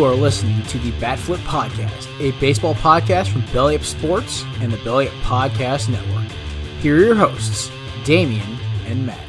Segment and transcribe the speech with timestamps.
[0.00, 4.72] You are listening to the Batflip Podcast, a baseball podcast from Belly Up Sports and
[4.72, 6.32] the Belly Up Podcast Network.
[6.80, 7.70] Here are your hosts,
[8.06, 9.20] Damian and Matt.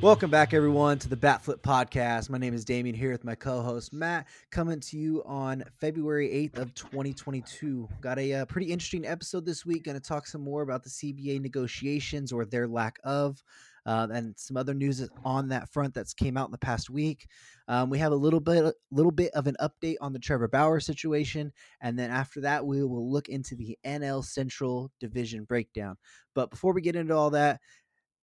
[0.00, 2.30] Welcome back, everyone, to the Batflip Podcast.
[2.30, 6.56] My name is Damian here with my co-host Matt, coming to you on February 8th
[6.56, 7.86] of 2022.
[8.00, 9.84] Got a uh, pretty interesting episode this week.
[9.84, 13.44] Going to talk some more about the CBA negotiations or their lack of
[13.86, 17.26] uh, and some other news on that front that's came out in the past week.
[17.68, 20.80] Um, we have a little bit, little bit of an update on the Trevor Bauer
[20.80, 25.96] situation, and then after that, we will look into the NL Central Division breakdown.
[26.34, 27.60] But before we get into all that,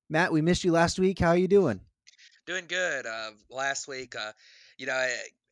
[0.09, 1.19] Matt, we missed you last week.
[1.19, 1.79] How are you doing?
[2.45, 3.05] Doing good.
[3.05, 4.33] Uh, last week, uh,
[4.77, 5.07] you know,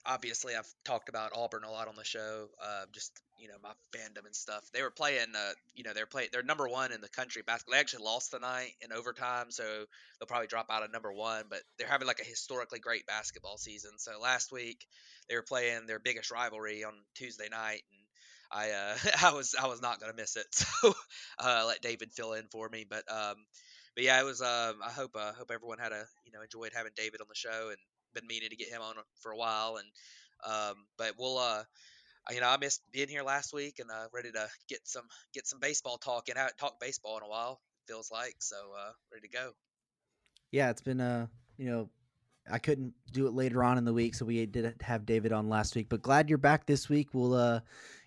[0.05, 2.47] obviously I've talked about Auburn a lot on the show.
[2.61, 4.63] Uh, just you know my fandom and stuff.
[4.73, 5.27] They were playing.
[5.35, 6.29] Uh, you know they're playing.
[6.31, 7.73] They're number one in the country basketball.
[7.75, 11.45] They actually lost tonight in overtime, so they'll probably drop out of number one.
[11.49, 13.91] But they're having like a historically great basketball season.
[13.97, 14.85] So last week
[15.29, 18.01] they were playing their biggest rivalry on Tuesday night, and
[18.51, 18.97] I uh,
[19.31, 20.47] I was I was not gonna miss it.
[20.81, 20.93] So
[21.39, 22.85] uh, let David fill in for me.
[22.89, 23.35] But um,
[23.95, 24.41] but yeah, it was.
[24.41, 27.35] Um, I hope uh, hope everyone had a you know enjoyed having David on the
[27.35, 27.77] show and
[28.13, 29.87] been meaning to get him on for a while, and
[30.45, 31.63] um, but we'll uh,
[32.29, 35.47] you know, I missed being here last week and uh, ready to get some get
[35.47, 37.61] some baseball talk and I haven't talked baseball in a while.
[37.87, 39.51] Feels like so uh, ready to go.
[40.51, 41.89] Yeah, it's been uh, you know,
[42.49, 45.49] I couldn't do it later on in the week, so we didn't have David on
[45.49, 45.87] last week.
[45.89, 47.09] But glad you're back this week.
[47.13, 47.61] We'll uh,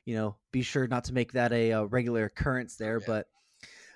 [0.04, 3.00] you know, be sure not to make that a, a uh, regular occurrence there.
[3.00, 3.26] But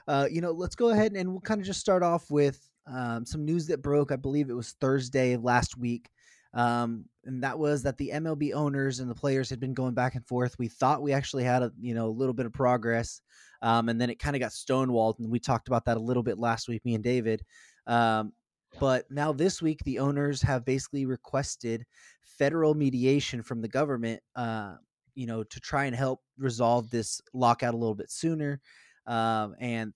[0.08, 3.26] uh, you know, let's go ahead and we'll kind of just start off with um,
[3.26, 4.12] some news that broke.
[4.12, 6.10] I believe it was Thursday of last week.
[6.54, 10.14] Um, and that was that the MLB owners and the players had been going back
[10.14, 10.58] and forth.
[10.58, 13.20] We thought we actually had a you know a little bit of progress,
[13.60, 15.18] um, and then it kind of got stonewalled.
[15.18, 17.42] And we talked about that a little bit last week, me and David.
[17.86, 18.32] Um,
[18.80, 21.84] but now this week, the owners have basically requested
[22.22, 24.74] federal mediation from the government, uh,
[25.14, 28.60] you know, to try and help resolve this lockout a little bit sooner.
[29.06, 29.92] Um, and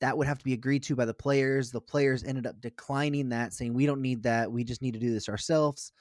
[0.00, 1.70] that would have to be agreed to by the players.
[1.70, 4.50] The players ended up declining that, saying, We don't need that.
[4.50, 5.92] We just need to do this ourselves.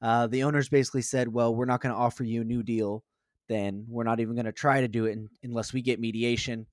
[0.00, 3.04] Uh, the owners basically said, Well, we're not going to offer you a new deal.
[3.48, 6.66] Then we're not even going to try to do it in, unless we get mediation.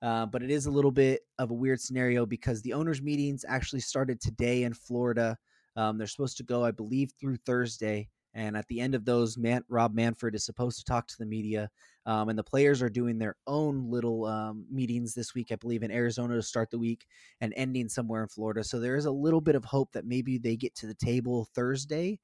[0.00, 3.44] Uh, but it is a little bit of a weird scenario because the owners' meetings
[3.46, 5.36] actually started today in Florida.
[5.76, 8.08] Um, they're supposed to go, I believe, through Thursday.
[8.34, 11.26] And at the end of those, Man- Rob Manfred is supposed to talk to the
[11.26, 11.70] media.
[12.06, 15.82] Um, and the players are doing their own little um, meetings this week, I believe,
[15.82, 17.06] in Arizona to start the week
[17.40, 18.64] and ending somewhere in Florida.
[18.64, 21.48] So there is a little bit of hope that maybe they get to the table
[21.54, 22.18] Thursday.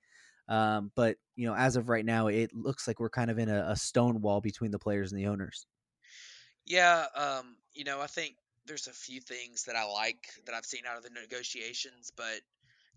[0.49, 3.51] Um, but, you know, as of right now, it looks like we're kind of in
[3.51, 5.67] a, a stone wall between the players and the owners.
[6.65, 7.05] Yeah.
[7.15, 8.37] Um, you know, I think
[8.67, 12.41] there's a few things that I like that I've seen out of the negotiations, but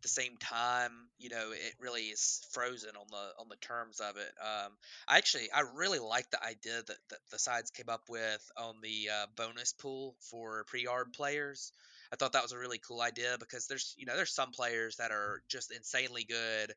[0.01, 4.17] the same time, you know, it really is frozen on the on the terms of
[4.17, 4.31] it.
[4.41, 4.71] Um,
[5.07, 8.75] I actually I really like the idea that, that the sides came up with on
[8.81, 11.71] the uh, bonus pool for pre-arb players.
[12.13, 14.97] I thought that was a really cool idea because there's you know there's some players
[14.97, 16.73] that are just insanely good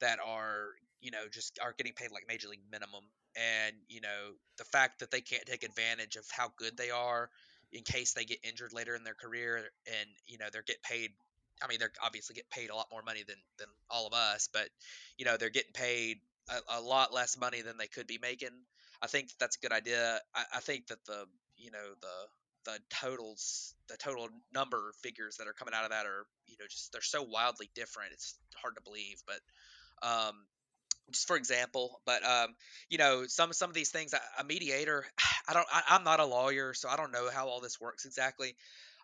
[0.00, 0.68] that are
[1.00, 3.04] you know just are getting paid like major league minimum
[3.36, 7.30] and you know the fact that they can't take advantage of how good they are
[7.72, 9.56] in case they get injured later in their career
[9.86, 11.10] and you know they're get paid
[11.62, 14.48] I mean, they're obviously get paid a lot more money than than all of us,
[14.52, 14.68] but
[15.16, 18.50] you know they're getting paid a, a lot less money than they could be making.
[19.00, 20.20] I think that's a good idea.
[20.34, 21.24] I, I think that the
[21.56, 26.06] you know the the totals, the total number figures that are coming out of that
[26.06, 28.12] are you know just they're so wildly different.
[28.12, 29.40] It's hard to believe, but
[30.06, 30.34] um,
[31.10, 32.54] just for example but um,
[32.88, 35.04] you know some some of these things a, mediator
[35.48, 38.04] i don't I, am not a lawyer so i don't know how all this works
[38.04, 38.54] exactly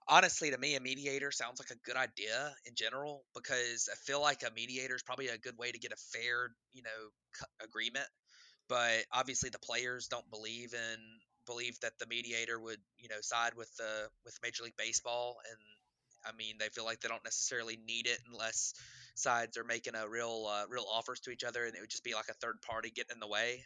[0.08, 4.20] honestly to me a mediator sounds like a good idea in general because i feel
[4.20, 7.34] like a mediator is probably a good way to get a fair you know
[7.64, 8.06] agreement
[8.68, 10.98] but obviously the players don't believe in
[11.46, 15.58] believe that the mediator would you know side with the with major league baseball and
[16.26, 18.74] i mean they feel like they don't necessarily need it unless
[19.14, 22.04] sides are making a real uh, real offers to each other and it would just
[22.04, 23.62] be like a third party getting in the way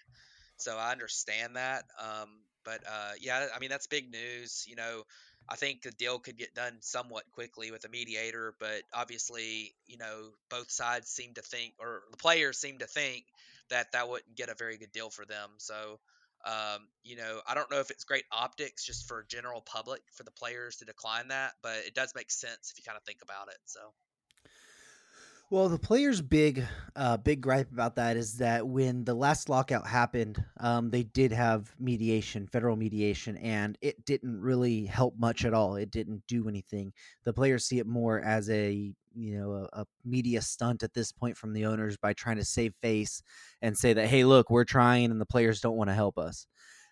[0.57, 2.29] so i understand that um,
[2.65, 5.03] but uh, yeah i mean that's big news you know
[5.49, 9.97] I think the deal could get done somewhat quickly with a mediator, but obviously, you
[9.97, 13.25] know, both sides seem to think, or the players seem to think
[13.71, 15.51] that that wouldn't get a very good deal for them.
[15.57, 16.01] So,
[16.45, 20.23] um, you know, I don't know if it's great optics just for general public for
[20.23, 23.21] the players to decline that, but it does make sense if you kind of think
[23.23, 23.59] about it.
[23.65, 23.81] So.
[25.51, 26.63] Well, the players' big,
[26.95, 31.33] uh, big gripe about that is that when the last lockout happened, um, they did
[31.33, 35.77] have mediation, federal mediation, and it didn't really help much at all.
[35.77, 36.93] It didn't do anything.
[37.25, 41.13] The players see it more as a you know a, a media stunt at this
[41.13, 43.23] point from the owners by trying to save face
[43.63, 46.47] and say that hey, look, we're trying, and the players don't want to help us.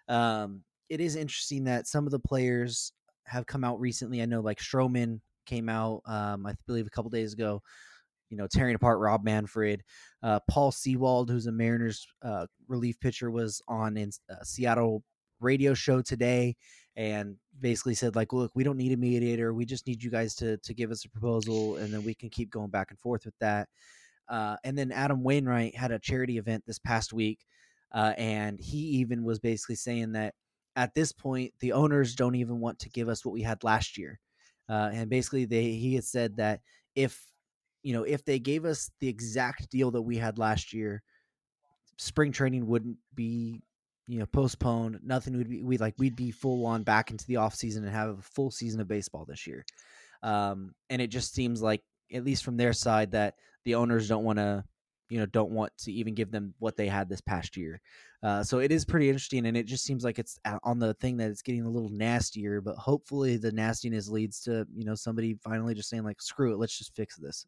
[0.08, 2.90] Um, it is interesting that some of the players
[3.24, 4.22] have come out recently.
[4.22, 7.60] I know like Stroman came out, um, I believe, a couple days ago
[8.30, 9.82] you know, tearing apart Rob Manfred.
[10.22, 15.02] Uh, Paul Sewald, who's a Mariners uh, relief pitcher, was on in uh, Seattle
[15.40, 16.56] radio show today
[16.96, 20.34] and basically said like look we don't need a mediator we just need you guys
[20.34, 23.24] to to give us a proposal and then we can keep going back and forth
[23.24, 23.68] with that
[24.28, 27.44] uh, and then adam wainwright had a charity event this past week
[27.92, 30.34] uh, and he even was basically saying that
[30.74, 33.98] at this point the owners don't even want to give us what we had last
[33.98, 34.18] year
[34.68, 36.60] uh, and basically they he had said that
[36.94, 37.22] if
[37.86, 41.04] you know, if they gave us the exact deal that we had last year,
[41.98, 43.62] spring training wouldn't be,
[44.08, 44.98] you know, postponed.
[45.04, 47.92] Nothing would be we like we'd be full on back into the off season and
[47.92, 49.64] have a full season of baseball this year.
[50.24, 51.80] Um, and it just seems like,
[52.12, 53.34] at least from their side, that
[53.64, 54.64] the owners don't want to,
[55.08, 57.80] you know, don't want to even give them what they had this past year.
[58.20, 61.18] Uh, so it is pretty interesting, and it just seems like it's on the thing
[61.18, 62.60] that it's getting a little nastier.
[62.60, 66.58] But hopefully, the nastiness leads to you know somebody finally just saying like, "Screw it,
[66.58, 67.46] let's just fix this."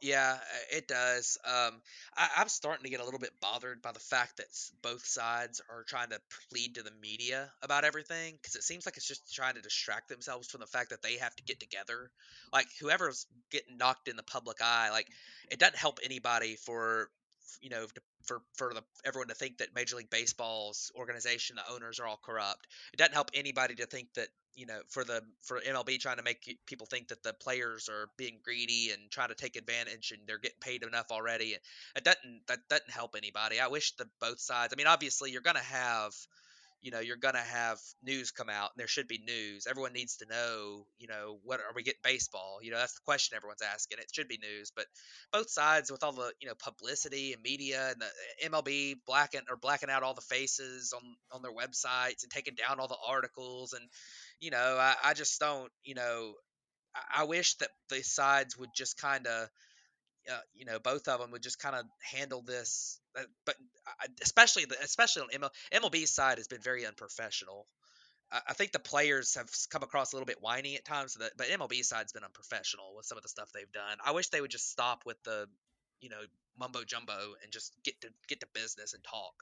[0.00, 0.36] Yeah,
[0.70, 1.38] it does.
[1.46, 1.80] Um,
[2.14, 4.46] I, I'm starting to get a little bit bothered by the fact that
[4.82, 6.20] both sides are trying to
[6.50, 10.10] plead to the media about everything because it seems like it's just trying to distract
[10.10, 12.10] themselves from the fact that they have to get together.
[12.52, 15.08] Like whoever's getting knocked in the public eye, like
[15.50, 17.08] it doesn't help anybody for
[17.60, 17.86] you know
[18.24, 22.20] for for the everyone to think that Major League Baseball's organization, the owners are all
[22.22, 22.66] corrupt.
[22.92, 26.22] It doesn't help anybody to think that you know for the for MLB trying to
[26.22, 30.22] make people think that the players are being greedy and trying to take advantage and
[30.26, 31.56] they're getting paid enough already.
[31.96, 33.60] It doesn't that doesn't help anybody.
[33.60, 34.72] I wish that both sides.
[34.72, 36.12] I mean, obviously you're going to have
[36.84, 39.66] you know you're to have news come out and there should be news.
[39.68, 42.58] Everyone needs to know you know what are we getting baseball?
[42.62, 43.98] You know that's the question everyone's asking.
[43.98, 44.84] It should be news but
[45.32, 49.40] both sides with all the you know publicity and media and the eh, mlb blacking
[49.50, 51.02] or blacking out all the faces on
[51.32, 53.82] on their websites and taking down all the articles and
[54.40, 56.34] you know i, I just don't you know
[56.94, 59.48] I, I wish that the sides would just kind of
[60.30, 63.00] uh, you know, both of them would just kind of handle this.
[63.18, 63.56] Uh, but
[64.22, 67.66] especially the especially on ML, MLB's side has been very unprofessional.
[68.32, 71.48] I, I think the players have come across a little bit whiny at times, but
[71.48, 73.98] MLB side's been unprofessional with some of the stuff they've done.
[74.04, 75.46] I wish they would just stop with the,
[76.00, 76.22] you know,
[76.58, 79.34] mumbo jumbo and just get to get to business and talk.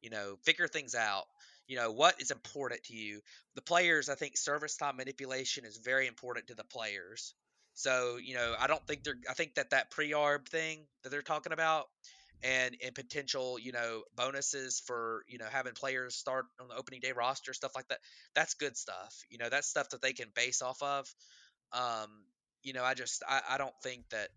[0.00, 1.24] You know, figure things out
[1.68, 3.20] you know what is important to you
[3.54, 7.34] the players i think service time manipulation is very important to the players
[7.78, 11.10] so, you know, I don't think they're, I think that that pre arb thing that
[11.10, 11.84] they're talking about
[12.42, 16.98] and, and potential, you know, bonuses for, you know, having players start on the opening
[16.98, 18.00] day roster, stuff like that,
[18.34, 19.22] that's good stuff.
[19.30, 21.06] You know, that's stuff that they can base off of.
[21.72, 22.08] Um,
[22.64, 24.30] you know, I just, I, I don't think that,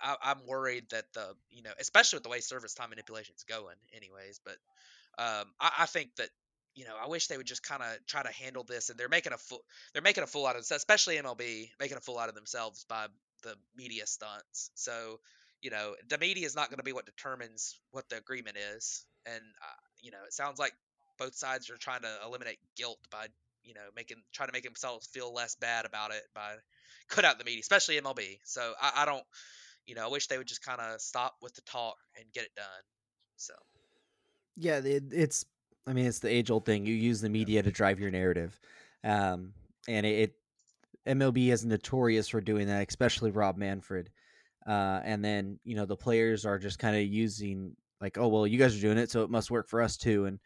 [0.00, 3.42] I, I'm worried that the, you know, especially with the way service time manipulation is
[3.42, 4.40] going, anyways.
[4.44, 4.56] But
[5.18, 6.28] um, I, I think that
[6.76, 9.08] you know, I wish they would just kind of try to handle this, and they're
[9.08, 9.62] making a fool,
[9.92, 13.06] they're making a fool out of, especially MLB, making a fool out of themselves by
[13.42, 14.70] the media stunts.
[14.74, 15.18] So,
[15.62, 19.06] you know, the media is not going to be what determines what the agreement is,
[19.24, 20.74] and uh, you know, it sounds like
[21.18, 23.26] both sides are trying to eliminate guilt by,
[23.64, 26.56] you know, making trying to make themselves feel less bad about it by
[27.08, 28.38] cut out the media, especially MLB.
[28.44, 29.24] So I, I don't,
[29.86, 32.44] you know, I wish they would just kind of stop with the talk and get
[32.44, 32.66] it done.
[33.36, 33.54] So.
[34.58, 35.44] Yeah, it, it's
[35.86, 36.84] I mean, it's the age old thing.
[36.84, 38.58] You use the media to drive your narrative,
[39.04, 39.52] um,
[39.88, 40.30] and it,
[41.06, 44.10] it, MLB is notorious for doing that, especially Rob Manfred.
[44.66, 48.46] Uh, and then you know the players are just kind of using like, oh well,
[48.46, 50.26] you guys are doing it, so it must work for us too.
[50.26, 50.40] And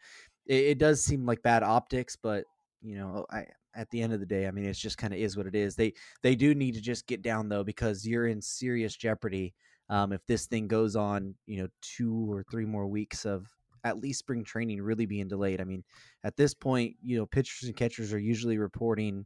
[0.45, 2.45] it, it does seem like bad optics, but
[2.81, 5.19] you know, I at the end of the day, I mean, it's just kind of
[5.19, 5.75] is what it is.
[5.75, 9.55] They they do need to just get down though because you're in serious jeopardy
[9.91, 13.45] um, if this thing goes on, you know, two or three more weeks of
[13.83, 15.61] at least spring training really being delayed.
[15.61, 15.83] I mean,
[16.23, 19.25] at this point, you know, pitchers and catchers are usually reporting,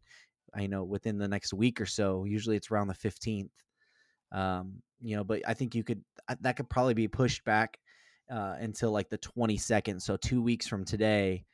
[0.53, 2.23] I know, within the next week or so.
[2.25, 3.49] Usually it's around the 15th.
[4.31, 7.77] Um, you know, but I think you could, uh, that could probably be pushed back
[8.31, 10.01] uh, until like the 22nd.
[10.01, 11.45] So two weeks from today.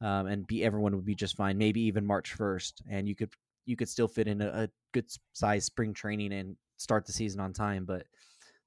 [0.00, 1.58] Um, and be everyone would be just fine.
[1.58, 2.74] Maybe even March 1st.
[2.88, 3.30] And you could,
[3.66, 7.40] you could still fit in a, a good size spring training and start the season
[7.40, 7.84] on time.
[7.84, 8.06] But,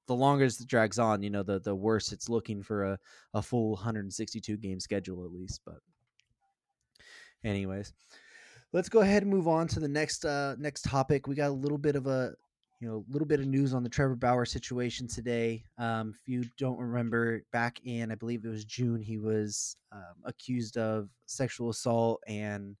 [0.06, 2.98] the longer it drags on, you know, the the worse it's looking for a,
[3.34, 5.60] a full 162 game schedule at least.
[5.64, 5.78] But
[7.44, 7.92] anyways,
[8.72, 11.26] let's go ahead and move on to the next uh next topic.
[11.26, 12.34] We got a little bit of a
[12.82, 15.62] you know, a little bit of news on the Trevor Bauer situation today.
[15.78, 20.16] Um, if you don't remember, back in I believe it was June, he was um,
[20.24, 22.74] accused of sexual assault and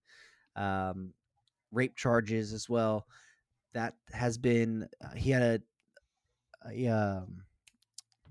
[0.56, 1.12] um,
[1.70, 3.06] rape charges as well.
[3.74, 5.60] That has been uh, he had a,
[6.66, 7.42] um,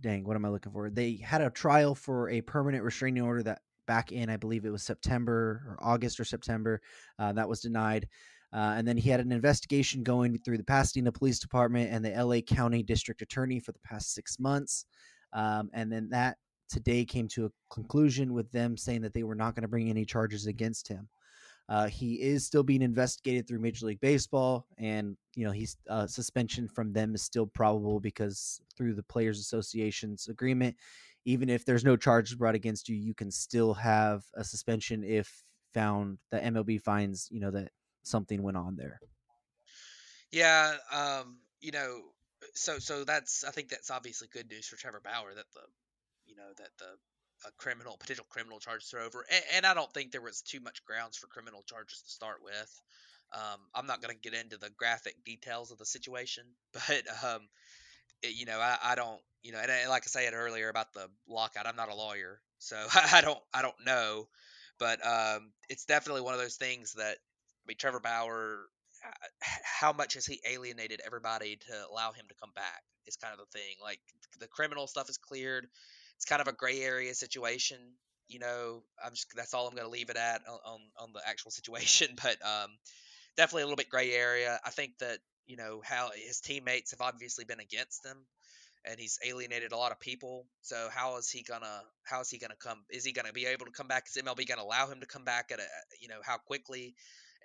[0.02, 0.90] dang, what am I looking for?
[0.90, 4.72] They had a trial for a permanent restraining order that back in I believe it
[4.72, 6.82] was September or August or September
[7.20, 8.08] uh, that was denied.
[8.54, 12.24] Uh, and then he had an investigation going through the Pasadena Police Department and the
[12.24, 14.86] LA County District Attorney for the past six months.
[15.34, 16.38] Um, and then that
[16.70, 19.90] today came to a conclusion with them saying that they were not going to bring
[19.90, 21.08] any charges against him.
[21.72, 26.06] Uh, he is still being investigated through Major League Baseball, and you know he's uh,
[26.06, 30.76] suspension from them is still probable because through the Players Association's agreement,
[31.24, 35.46] even if there's no charges brought against you, you can still have a suspension if
[35.74, 37.72] found that MLB finds you know that
[38.04, 39.00] something went on there.
[40.30, 42.02] Yeah, um, you know,
[42.54, 45.62] so so that's I think that's obviously good news for Trevor Bauer that the
[46.26, 46.98] you know that the
[47.46, 50.84] a criminal potential criminal charges over, and, and I don't think there was too much
[50.86, 52.82] grounds for criminal charges to start with.
[53.34, 56.44] Um, I'm not going to get into the graphic details of the situation,
[56.74, 57.42] but um,
[58.24, 60.94] it, you know, I, I don't, you know, and, and like I said earlier about
[60.94, 62.78] the lockout, I'm not a lawyer, so
[63.14, 64.28] I don't, I don't know,
[64.80, 68.66] but um, it's definitely one of those things that I mean, Trevor Bauer,
[69.06, 69.28] uh,
[69.64, 72.82] how much has he alienated everybody to allow him to come back?
[73.08, 73.76] Is kind of the thing.
[73.82, 74.00] Like
[74.40, 75.68] the criminal stuff is cleared.
[76.22, 77.80] It's kind of a gray area situation.
[78.28, 81.22] You know, I'm just that's all I'm going to leave it at on, on, the
[81.28, 82.16] actual situation.
[82.22, 82.70] But um,
[83.36, 84.60] definitely a little bit gray area.
[84.64, 88.18] I think that you know how his teammates have obviously been against him
[88.86, 90.46] and he's alienated a lot of people.
[90.62, 92.84] So how is he gonna how is he gonna come?
[92.92, 94.06] Is he gonna be able to come back?
[94.08, 95.66] Is MLB gonna allow him to come back at a
[96.00, 96.94] you know how quickly?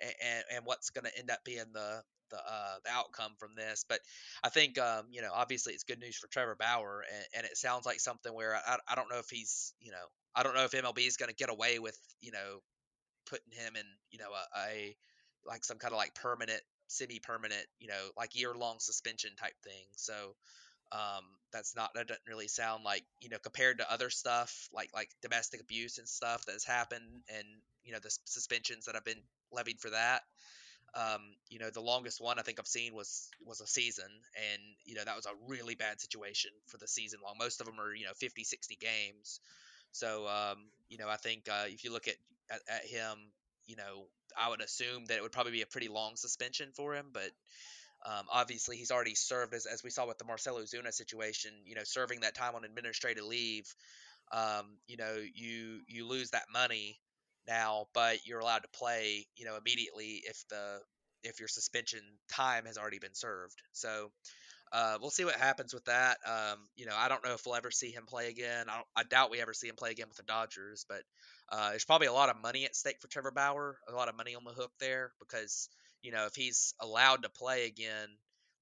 [0.01, 3.85] and, and what's going to end up being the the, uh, the outcome from this.
[3.87, 3.99] But
[4.43, 7.57] I think um, you know obviously it's good news for Trevor Bauer, and, and it
[7.57, 10.05] sounds like something where I, I don't know if he's you know
[10.35, 12.61] I don't know if MLB is going to get away with you know
[13.29, 14.95] putting him in you know a, a
[15.45, 20.35] like some kind of like permanent semi-permanent you know like year-long suspension type thing so
[20.91, 24.89] um, that's not that doesn't really sound like you know compared to other stuff like
[24.93, 27.45] like domestic abuse and stuff that has happened and
[27.83, 30.21] you know the suspensions that have been levied for that
[30.95, 34.09] um, you know the longest one i think i've seen was was a season
[34.51, 37.67] and you know that was a really bad situation for the season long most of
[37.67, 39.39] them are you know 50 60 games
[39.91, 40.57] so um,
[40.89, 42.15] you know i think uh, if you look at,
[42.49, 43.17] at, at him
[43.65, 46.95] you know i would assume that it would probably be a pretty long suspension for
[46.95, 47.31] him but
[48.05, 51.51] um, obviously, he's already served as, as we saw with the Marcell Ozuna situation.
[51.65, 53.73] You know, serving that time on administrative leave.
[54.31, 56.99] Um, you know, you you lose that money
[57.47, 59.27] now, but you're allowed to play.
[59.35, 60.79] You know, immediately if the
[61.23, 61.99] if your suspension
[62.31, 63.61] time has already been served.
[63.73, 64.11] So
[64.71, 66.17] uh, we'll see what happens with that.
[66.25, 68.67] Um, you know, I don't know if we'll ever see him play again.
[68.69, 71.01] I, I doubt we ever see him play again with the Dodgers, but
[71.49, 74.15] uh, there's probably a lot of money at stake for Trevor Bauer, a lot of
[74.15, 75.69] money on the hook there because
[76.01, 78.07] you know, if he's allowed to play again,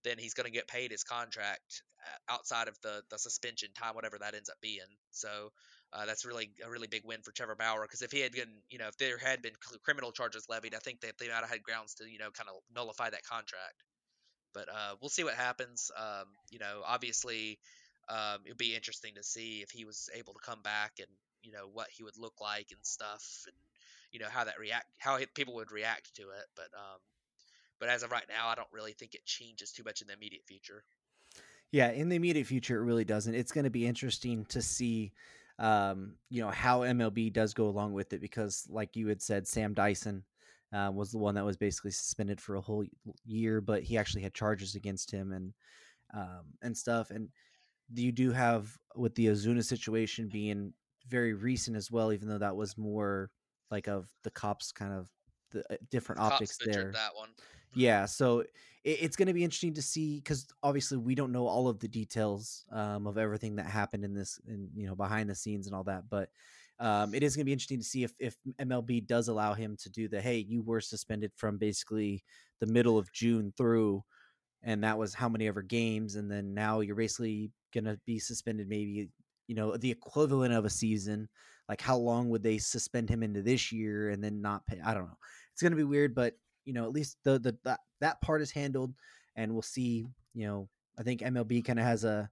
[0.03, 3.95] then he's going to get paid his contract uh, outside of the the suspension time,
[3.95, 4.79] whatever that ends up being.
[5.11, 5.51] So
[5.95, 8.49] uh, that's really a really big win for Trevor Bauer because if he had been,
[8.69, 11.49] you know, if there had been criminal charges levied, I think that they might have
[11.49, 13.83] had grounds to, you know, kind of nullify that contract.
[14.53, 15.91] But uh, we'll see what happens.
[15.97, 17.59] Um, you know, obviously,
[18.09, 21.07] um, it'd be interesting to see if he was able to come back and
[21.43, 23.55] you know what he would look like and stuff, and
[24.11, 26.45] you know how that react, how people would react to it.
[26.55, 26.99] But um,
[27.79, 30.13] but as of right now, I don't really think it changes too much in the
[30.13, 30.83] immediate future.
[31.71, 33.35] Yeah, in the immediate future, it really doesn't.
[33.35, 35.11] It's going to be interesting to see,
[35.59, 39.47] um, you know, how MLB does go along with it because, like you had said,
[39.47, 40.23] Sam Dyson
[40.73, 42.83] uh, was the one that was basically suspended for a whole
[43.25, 45.53] year, but he actually had charges against him and
[46.13, 47.11] um, and stuff.
[47.11, 47.29] And
[47.93, 50.73] you do have with the Ozuna situation being
[51.07, 53.29] very recent as well, even though that was more
[53.71, 55.07] like of the cops kind of
[55.51, 56.91] the uh, different the optics there.
[56.91, 57.29] That one.
[57.75, 58.49] Yeah, so it,
[58.83, 61.87] it's going to be interesting to see because obviously we don't know all of the
[61.87, 65.75] details um, of everything that happened in this, and you know, behind the scenes and
[65.75, 66.09] all that.
[66.09, 66.29] But
[66.79, 69.77] um, it is going to be interesting to see if if MLB does allow him
[69.77, 72.23] to do the hey, you were suspended from basically
[72.59, 74.03] the middle of June through,
[74.63, 78.17] and that was how many ever games, and then now you're basically going to be
[78.17, 79.09] suspended maybe
[79.47, 81.27] you know the equivalent of a season
[81.67, 84.93] like how long would they suspend him into this year and then not pay i
[84.93, 85.17] don't know
[85.51, 86.33] it's going to be weird but
[86.65, 88.93] you know, at least the the that, that part is handled,
[89.35, 90.05] and we'll see.
[90.33, 90.69] You know,
[90.99, 92.29] I think MLB kind of has a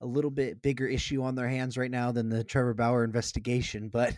[0.00, 3.88] a little bit bigger issue on their hands right now than the Trevor Bauer investigation,
[3.92, 4.10] but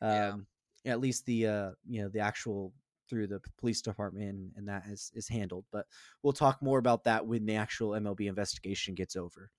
[0.00, 0.46] um,
[0.84, 0.92] yeah.
[0.92, 2.72] at least the uh, you know the actual
[3.08, 5.64] through the police department, and that is is handled.
[5.72, 5.86] But
[6.22, 9.50] we'll talk more about that when the actual MLB investigation gets over.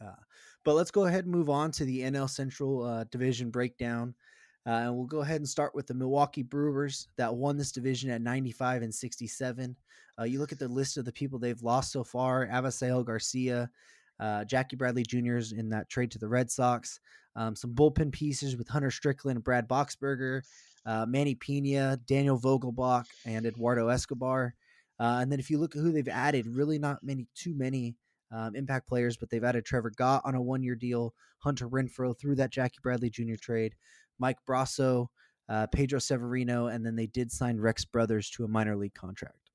[0.00, 0.12] Uh,
[0.64, 4.14] but let's go ahead and move on to the NL Central uh, division breakdown.
[4.68, 8.10] Uh, and we'll go ahead and start with the Milwaukee Brewers that won this division
[8.10, 9.74] at 95 and 67.
[10.20, 13.70] Uh, you look at the list of the people they've lost so far Avisail Garcia,
[14.20, 17.00] uh, Jackie Bradley Jr.'s in that trade to the Red Sox,
[17.34, 20.42] um, some bullpen pieces with Hunter Strickland, Brad Boxberger,
[20.84, 24.54] uh, Manny Pena, Daniel Vogelbach, and Eduardo Escobar.
[25.00, 27.96] Uh, and then if you look at who they've added, really not many, too many
[28.32, 32.18] um, impact players, but they've added Trevor Gott on a one year deal, Hunter Renfroe
[32.18, 33.36] through that Jackie Bradley Jr.
[33.40, 33.74] trade,
[34.18, 35.06] Mike Brosseau,
[35.48, 39.48] uh, Pedro Severino, and then they did sign Rex Brothers to a minor league contract.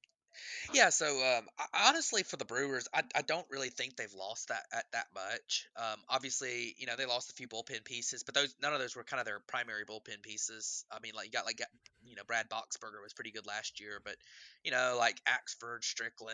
[0.74, 1.06] Yeah, so
[1.38, 5.08] um, honestly, for the Brewers, I, I don't really think they've lost that at that
[5.14, 5.68] much.
[5.76, 8.96] Um, obviously, you know they lost a few bullpen pieces, but those none of those
[8.96, 10.86] were kind of their primary bullpen pieces.
[10.92, 11.62] I mean, like you got like
[12.04, 14.16] you know Brad Boxberger was pretty good last year, but
[14.64, 16.34] you know like Axford, Strickland,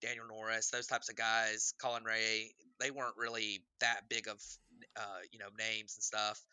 [0.00, 4.42] Daniel Norris, those types of guys, Colin Rea, they weren't really that big of
[4.96, 6.44] uh, you know names and stuff.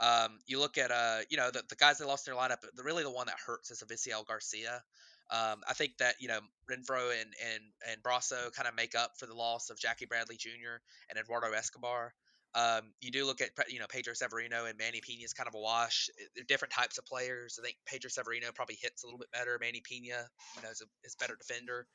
[0.00, 2.60] Um, you look at uh, you know the, the guys that lost their lineup.
[2.60, 4.82] The, really the one that hurts is Avisail Garcia.
[5.30, 6.40] Um, I think that you know
[6.70, 10.36] Renfroe and and and Brosseau kind of make up for the loss of Jackie Bradley
[10.36, 10.80] Jr.
[11.10, 12.14] and Eduardo Escobar.
[12.54, 15.54] Um, you do look at you know Pedro Severino and Manny Pena is kind of
[15.54, 16.08] a wash.
[16.34, 17.58] They're different types of players.
[17.60, 19.58] I think Pedro Severino probably hits a little bit better.
[19.60, 20.24] Manny Pena,
[20.56, 21.86] you know, is a, is better defender.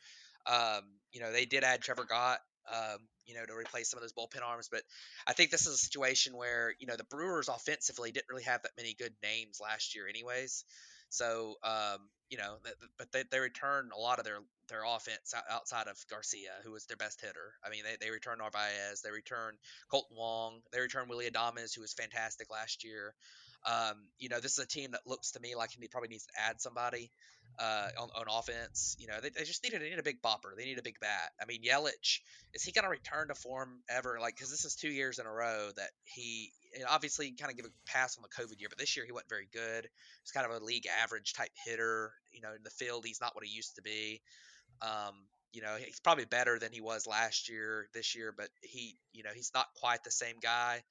[0.46, 2.40] Um, you know, they did add Trevor Gott,
[2.72, 4.70] um, you know, to replace some of those bullpen arms.
[4.72, 4.82] But
[5.26, 8.62] I think this is a situation where, you know, the Brewers offensively didn't really have
[8.64, 10.66] that many good names last year, anyways.
[11.10, 12.56] So, um, you know,
[12.98, 14.40] but they, they returned a lot of their
[14.70, 17.54] their offense outside of Garcia, who was their best hitter.
[17.64, 19.58] I mean, they, they returned Narvaez, they returned
[19.92, 23.14] Kolten Wong, they returned Willy Adames, who was fantastic last year.
[23.66, 26.26] Um, you know, this is a team that looks to me like he probably needs
[26.26, 27.12] to add somebody
[27.60, 28.96] uh, on, on offense.
[29.00, 30.56] You know, they, they just need a, they need a big bopper.
[30.58, 31.32] They need a big bat.
[31.42, 32.20] I mean, Yelich
[32.54, 34.18] is he going to return to form ever?
[34.20, 36.52] Like, because this is two years in a row that he
[36.90, 39.30] obviously kind of give a pass on the COVID year, but this year he wasn't
[39.30, 39.88] very good.
[40.24, 42.12] He's kind of a league average type hitter.
[42.32, 44.22] You know, in the field, he's not what he used to be.
[44.82, 45.14] Um,
[45.54, 49.24] you know, he's probably better than he was last year, this year, but he, you
[49.24, 50.82] know, he's not quite the same guy.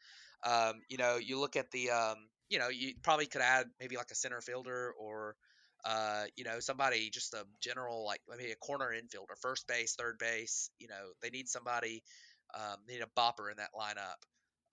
[0.44, 2.16] Um, you know, you look at the, um,
[2.52, 5.34] you know, you probably could add maybe like a center fielder or
[5.84, 10.18] uh, you know, somebody just a general like maybe a corner infielder, first base, third
[10.18, 10.70] base.
[10.78, 12.02] You know, they need somebody,
[12.54, 14.20] um, they need a bopper in that lineup.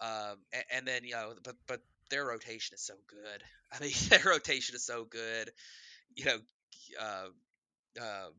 [0.01, 1.79] Um, and, and, then you know, but but
[2.11, 3.43] their rotation is so good.
[3.71, 5.49] I mean, their rotation is so good.
[6.15, 6.37] You know,
[7.01, 8.29] uh, uh,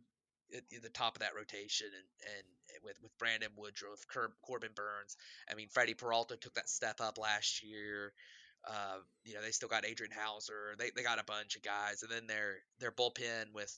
[0.82, 4.04] the top of that rotation, and and with with Brandon Woodruff,
[4.42, 5.16] Corbin Burnes.
[5.50, 8.12] I mean, Freddy Peralta took that step up last year.
[8.68, 10.74] Uh, you know, they still got Adrian Houser.
[10.78, 13.76] They they got a bunch of guys, and then their their bullpen with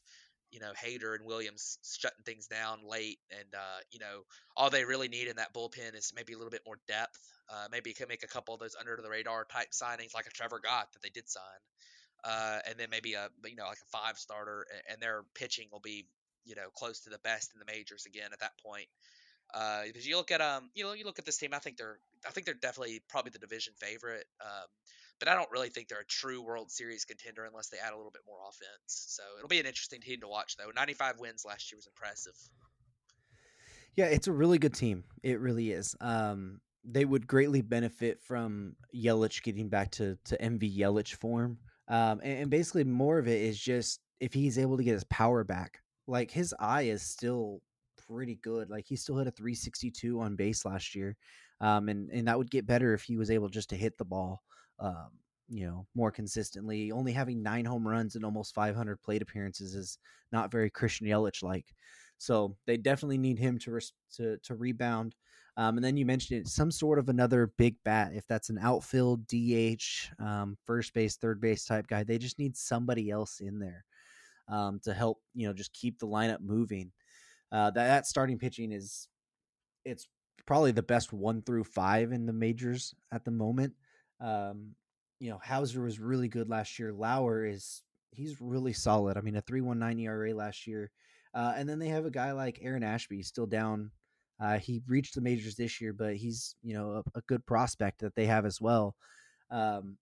[0.50, 4.22] you know Hader and Williams shutting things down late, and uh, you know
[4.56, 7.18] all they really need in that bullpen is maybe a little bit more depth.
[7.50, 10.30] Uh, maybe can make a couple of those under the radar type signings like a
[10.30, 11.42] Trevor Gott that they did sign,
[12.24, 15.80] uh, and then maybe a you know like a five starter, and their pitching will
[15.80, 16.06] be
[16.44, 18.88] you know close to the best in the majors again at that point.
[19.54, 21.50] Uh, because you look at um, you know, you look at this team.
[21.52, 24.26] I think they're, I think they're definitely probably the division favorite.
[24.40, 24.66] Um,
[25.18, 27.96] but I don't really think they're a true World Series contender unless they add a
[27.96, 28.66] little bit more offense.
[28.86, 30.70] So it'll be an interesting team to watch, though.
[30.74, 32.34] 95 wins last year was impressive.
[33.94, 35.04] Yeah, it's a really good team.
[35.22, 35.94] It really is.
[36.00, 41.58] Um, they would greatly benefit from Yelich getting back to to MV Yelich form.
[41.88, 45.04] Um, and, and basically, more of it is just if he's able to get his
[45.04, 45.80] power back.
[46.08, 47.60] Like his eye is still
[48.12, 48.70] pretty good.
[48.70, 51.16] Like he still hit a 362 on base last year,
[51.60, 54.04] um, and and that would get better if he was able just to hit the
[54.04, 54.42] ball,
[54.80, 55.10] um,
[55.48, 56.92] you know, more consistently.
[56.92, 59.98] Only having nine home runs and almost 500 plate appearances is
[60.32, 61.66] not very Christian Yelich like.
[62.18, 65.14] So they definitely need him to res- to to rebound.
[65.56, 68.12] Um, and then you mentioned it, some sort of another big bat.
[68.14, 72.56] If that's an outfield DH, um, first base, third base type guy, they just need
[72.56, 73.84] somebody else in there
[74.48, 76.92] um, to help you know just keep the lineup moving.
[77.52, 79.08] Uh, that, that starting pitching is
[79.84, 80.08] it's
[80.46, 83.74] probably the best one through five in the majors at the moment.
[84.20, 84.74] Um,
[85.20, 86.92] you know, Houser was really good last year.
[86.92, 89.16] Lauer is he's really solid.
[89.16, 90.90] I mean, a three one nine ERA last year,
[91.34, 93.90] uh, and then they have a guy like Aaron Ashby still down.
[94.40, 98.00] Uh, he reached the majors this year, but he's you know a, a good prospect
[98.00, 98.96] that they have as well.
[99.50, 99.98] Um,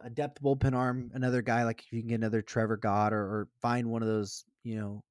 [0.00, 3.20] a depth bullpen arm, another guy like if you can get another Trevor Gott or,
[3.20, 5.02] or find one of those you know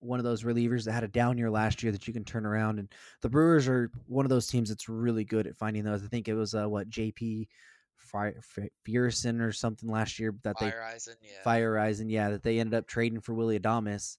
[0.00, 2.46] one of those relievers that had a down year last year that you can turn
[2.46, 2.78] around.
[2.78, 2.88] And
[3.22, 6.04] the Brewers are one of those teams that's really good at finding those.
[6.04, 7.48] I think it was uh, what JP
[7.96, 8.40] Fire
[8.86, 11.30] Fearson or something last year that Fire they Eisen, yeah.
[11.44, 14.16] Feyereisen, yeah, that they ended up trading for Willy Adames.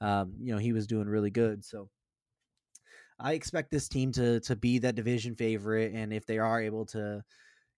[0.00, 1.64] Um, you know, he was doing really good.
[1.64, 1.90] So
[3.18, 6.86] I expect this team to to be that division favorite, and if they are able
[6.86, 7.22] to,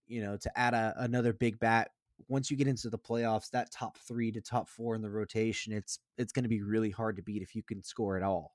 [0.06, 1.90] you know, to add a, another big bat
[2.28, 5.72] once you get into the playoffs, that top three to top four in the rotation,
[5.72, 8.54] it's it's going to be really hard to beat if you can score at all.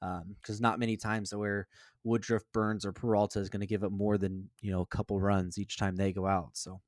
[0.00, 1.66] Because um, not many times where
[2.04, 5.20] Woodruff, Burnes, or Peralta is going to give up more than you know a couple
[5.20, 6.50] runs each time they go out.
[6.54, 6.80] So,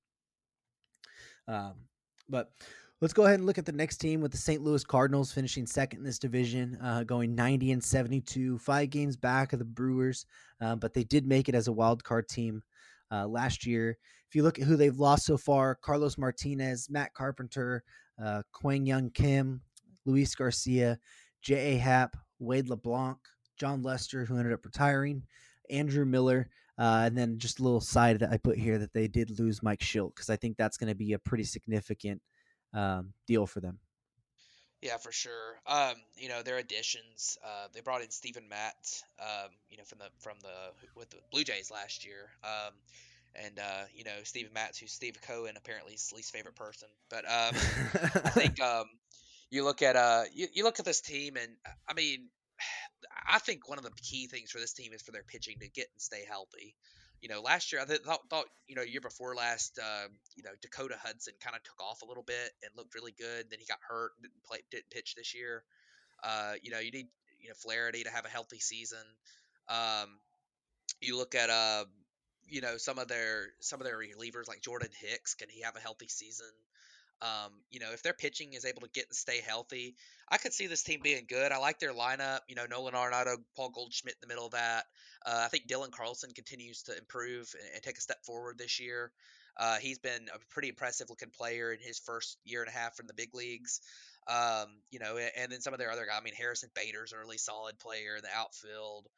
[1.47, 1.75] um,
[2.29, 2.51] but
[3.01, 4.62] let's go ahead and look at the next team with the St.
[4.62, 9.53] Louis Cardinals finishing second in this division, uh, going 90 and 72, five games back
[9.53, 10.27] of the Brewers,
[10.61, 12.62] uh, but they did make it as a wild card team
[13.11, 13.97] uh, last year.
[14.29, 17.83] If you look at who they've lost so far, Carlos Martinez, Matt Carpenter,
[18.23, 19.62] uh, Kwang Hyun Kim,
[20.05, 20.99] Luis Garcia,
[21.41, 21.79] J.A.
[21.79, 23.19] Happ, Wade LeBlanc,
[23.57, 25.23] Jon Lester, who ended up retiring,
[25.71, 29.09] Andrew Miller, uh, and then just a little side that I put here that they
[29.09, 32.21] did lose Mike Shildt because I think that's going to be a pretty significant
[32.75, 33.79] um, deal for them.
[34.83, 35.59] Yeah, for sure.
[35.67, 37.37] Um, you know, their additions.
[37.45, 39.03] Uh, they brought in Steven Matz.
[39.19, 42.31] Um, you know, from the from the with the Blue Jays last year.
[43.38, 46.88] Um, and uh, you know, Steven Matz, who's Steve Cohen, apparently his least favorite person.
[47.11, 48.87] But um, I think um,
[49.51, 51.51] you look at uh, you, you look at this team, and
[51.88, 52.29] I mean,
[53.29, 55.68] I think one of the key things for this team is for their pitching to
[55.68, 56.74] get and stay healthy
[57.20, 60.51] you know, last year I thought, thought you know, year before last, uh, you know,
[60.62, 63.46] Dakota Hudson kind of took off a little bit and looked really good.
[63.51, 65.64] Then he got hurt, didn't play, didn't pitch this year.
[66.22, 67.09] Uh, you know, you need
[67.40, 69.05] you know Flaherty to have a healthy season.
[69.68, 70.18] Um,
[71.01, 71.85] you look at uh,
[72.48, 75.76] you know, some of their some of their relievers like Jordan Hicks, can he have
[75.76, 76.50] a healthy season?
[77.20, 79.96] Um, you know, if their pitching is able to get and stay healthy,
[80.28, 81.50] I could see this team being good.
[81.50, 82.40] I like their lineup.
[82.48, 84.84] You know, Nolan Arenado, Paul Goldschmidt in the middle of that.
[85.26, 88.78] Uh, I think Dylan Carlson continues to improve and, and take a step forward this
[88.78, 89.11] year.
[89.56, 93.00] Uh, he's been a pretty impressive looking player in his first year and a half
[93.00, 93.80] in the big leagues.
[94.28, 96.18] Um, you know, and then some of their other guys.
[96.20, 99.08] I mean, Harrison Bader's a really solid player in the outfield.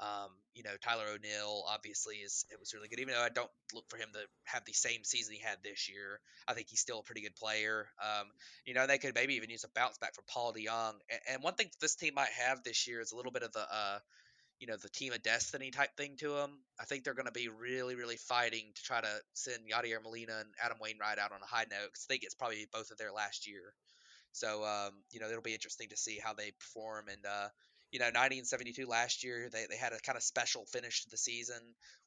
[0.00, 3.00] Um, you know, Tyler O'Neill obviously is it was really good.
[3.00, 5.90] Even though I don't look for him to have the same season he had this
[5.90, 7.86] year, I think he's still a pretty good player.
[8.02, 8.26] Um,
[8.64, 10.94] you know, they could maybe even use a bounce back from Paul DeJong.
[11.10, 13.52] And, and one thing this team might have this year is a little bit of
[13.52, 13.98] the uh,
[14.60, 16.50] you know, the team of destiny type thing to them.
[16.78, 20.36] I think they're going to be really, really fighting to try to send Yadier Molina
[20.38, 22.98] and Adam Wainwright out on a high note because I think it's probably both of
[22.98, 23.72] their last year.
[24.32, 27.06] So, um, you know, it'll be interesting to see how they perform.
[27.08, 27.48] And, uh,
[27.92, 31.02] you know, 90 and 72 last year, they, they had a kind of special finish
[31.02, 31.60] to the season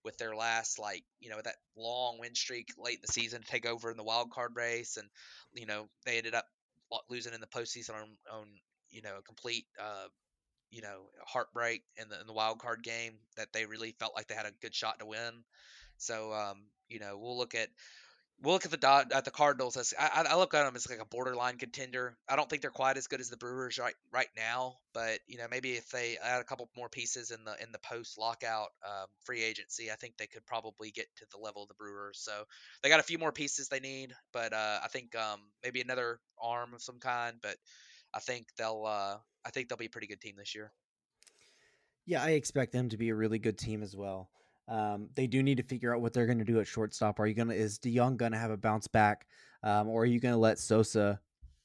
[0.03, 3.47] with their last, like, you know, that long win streak late in the season to
[3.47, 4.97] take over in the wild card race.
[4.97, 5.07] And,
[5.53, 6.45] you know, they ended up
[7.09, 8.45] losing in the postseason on, on
[8.91, 10.07] you know, a complete, uh,
[10.71, 14.27] you know, heartbreak in the, in the wild card game that they really felt like
[14.27, 15.43] they had a good shot to win.
[15.97, 17.69] So, um, you know, we'll look at
[18.41, 20.99] we'll look at the at the Cardinals as I, I, look at them as like
[20.99, 22.17] a borderline contender.
[22.27, 25.37] I don't think they're quite as good as the Brewers right right now, but you
[25.37, 28.69] know maybe if they add a couple more pieces in the in the post lockout
[28.85, 32.19] um, free agency, I think they could probably get to the level of the Brewers.
[32.19, 32.31] So
[32.81, 36.19] they got a few more pieces they need, but uh, I think um, maybe another
[36.41, 37.37] arm of some kind.
[37.41, 37.55] But
[38.13, 40.71] I think they'll uh, I think they'll be a pretty good team this year.
[42.05, 44.29] Yeah, I expect them to be a really good team as well.
[44.67, 47.19] Um, they do need to figure out what they're going to do at shortstop.
[47.19, 49.27] Are you going to is DeJong going to have a bounce back,
[49.63, 51.19] um, or are you going to let Sosa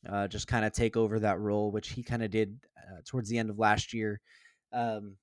[0.09, 3.29] uh, just kind of take over that role, which he kind of did uh, towards
[3.29, 4.21] the end of last year?
[4.73, 5.17] Um,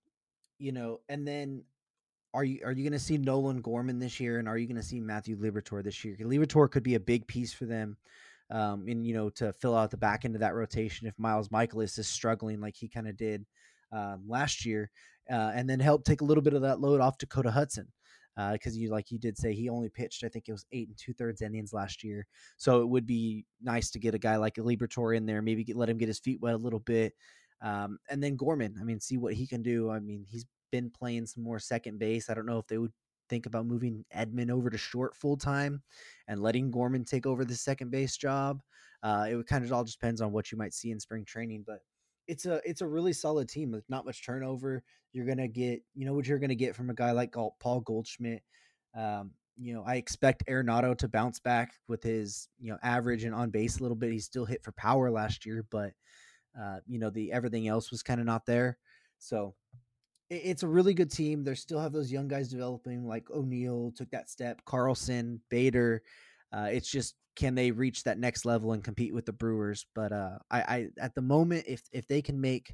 [0.57, 1.63] you know, and then
[2.33, 4.75] are you are you going to see Nolan Gorman this year, and are you going
[4.77, 6.15] to see Matthew Liberatore this year?
[6.21, 7.97] Liberatore could be a big piece for them,
[8.51, 11.49] um, and you know to fill out the back end of that rotation if Miles
[11.49, 13.45] Mikolas is struggling like he kind of did
[13.91, 14.89] um, last year
[15.31, 17.87] uh, and then help take a little bit of that load off Dakota Hudson.
[18.51, 20.89] Because uh, you, like you did say, he only pitched, I think it was eight
[20.89, 22.27] and two thirds innings last year.
[22.57, 25.63] So it would be nice to get a guy like a Liberatore in there, maybe
[25.63, 27.13] get, let him get his feet wet a little bit.
[27.61, 29.89] Um, and then Gorman, I mean, see what he can do.
[29.89, 32.29] I mean, he's been playing some more second base.
[32.29, 32.91] I don't know if they would
[33.29, 35.81] think about moving Edman over to short full time
[36.27, 38.59] and letting Gorman take over the second base job.
[39.01, 41.63] Uh, it would kind of all depends on what you might see in spring training,
[41.65, 41.79] but
[42.27, 44.83] it's a it's a really solid team with not much turnover.
[45.13, 48.43] You're gonna get you know what you're gonna get from a guy like Paul Goldschmidt.
[48.95, 53.33] Um, you know, I expect Arenado to bounce back with his you know average and
[53.35, 54.11] on base a little bit.
[54.11, 55.91] He still hit for power last year, but
[56.59, 58.77] uh, you know the everything else was kind of not there.
[59.19, 59.55] So
[60.29, 61.43] it, it's a really good team.
[61.43, 66.01] They still have those young guys developing, like O'Neill took that step, Carlson, Bader.
[66.55, 69.85] Uh, it's just can they reach that next level and compete with the Brewers?
[69.93, 72.73] But uh, I, I at the moment, if if they can make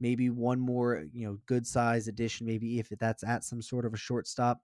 [0.00, 3.94] maybe one more you know good size addition, maybe if that's at some sort of
[3.94, 4.60] a shortstop,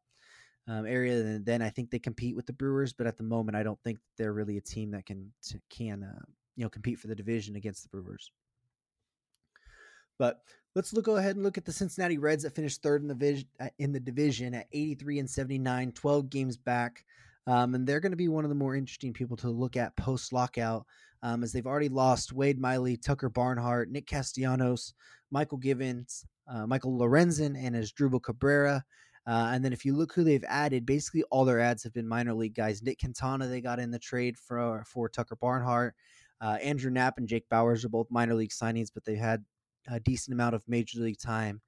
[0.68, 2.92] um, area, then, then I think they compete with the Brewers.
[2.92, 5.32] But at the moment, I don't think they're really a team that can
[5.70, 6.24] can uh,
[6.56, 8.30] you know compete for the division against the Brewers.
[10.18, 10.42] But
[10.74, 13.44] let's look, go ahead and look at the Cincinnati Reds that finished third in the
[13.60, 17.04] uh, in the division at 83 and 79, 12 games back.
[17.48, 19.96] Um, and they're going to be one of the more interesting people to look at
[19.96, 20.84] post lockout,
[21.22, 24.92] um, as they've already lost Wade Miley, Tucker Barnhart, Nick Castellanos,
[25.34, 28.84] Mychal Givens, uh, Michael Lorenzen, and Asdrubal Cabrera.
[29.26, 32.06] Uh, and then if you look who they've added, basically all their ads have been
[32.06, 32.82] minor league guys.
[32.82, 35.94] Nick Quintana, they got in the trade for for Tucker Barnhart.
[36.40, 39.44] Uh, Andrew Knapp and Jake Bauers are both minor league signings, but they've had
[39.90, 41.60] a decent amount of major league time.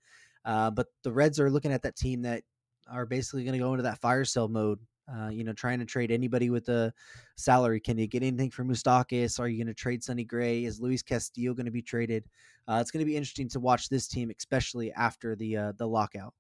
[0.45, 2.43] Uh, but the Reds are looking at that team that
[2.91, 4.79] are basically going to go into that fire sale mode.
[5.13, 6.93] Uh, you know, trying to trade anybody with a
[7.37, 7.81] salary.
[7.81, 9.41] Can you get anything for Moustakas?
[9.41, 10.65] Are you going to trade Sonny Gray?
[10.65, 12.25] Is Luis Castillo going to be traded?
[12.69, 15.87] Uh, it's going to be interesting to watch this team, especially after the uh, the
[15.87, 16.35] lockout.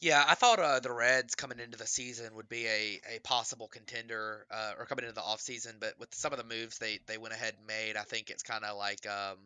[0.00, 3.66] Yeah, I thought uh, the Reds coming into the season would be a, a possible
[3.66, 7.16] contender uh, or coming into the offseason, but with some of the moves they, they
[7.16, 9.38] went ahead and made, I think it's kind of like um,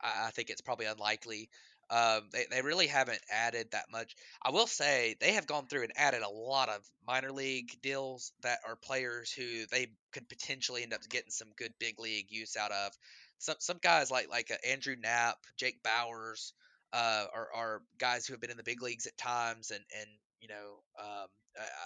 [0.00, 1.50] I, I think it's probably unlikely.
[1.90, 4.14] Um, they, they really haven't added that much.
[4.42, 8.32] I will say they have gone through and added a lot of minor league deals
[8.42, 12.56] that are players who they could potentially end up getting some good big league use
[12.56, 12.92] out of.
[13.38, 16.52] Some some guys like like uh, Andrew Knapp, Jake Bauers,
[16.92, 20.08] uh, are, are guys who have been in the big leagues at times, and and
[20.40, 21.28] you know um,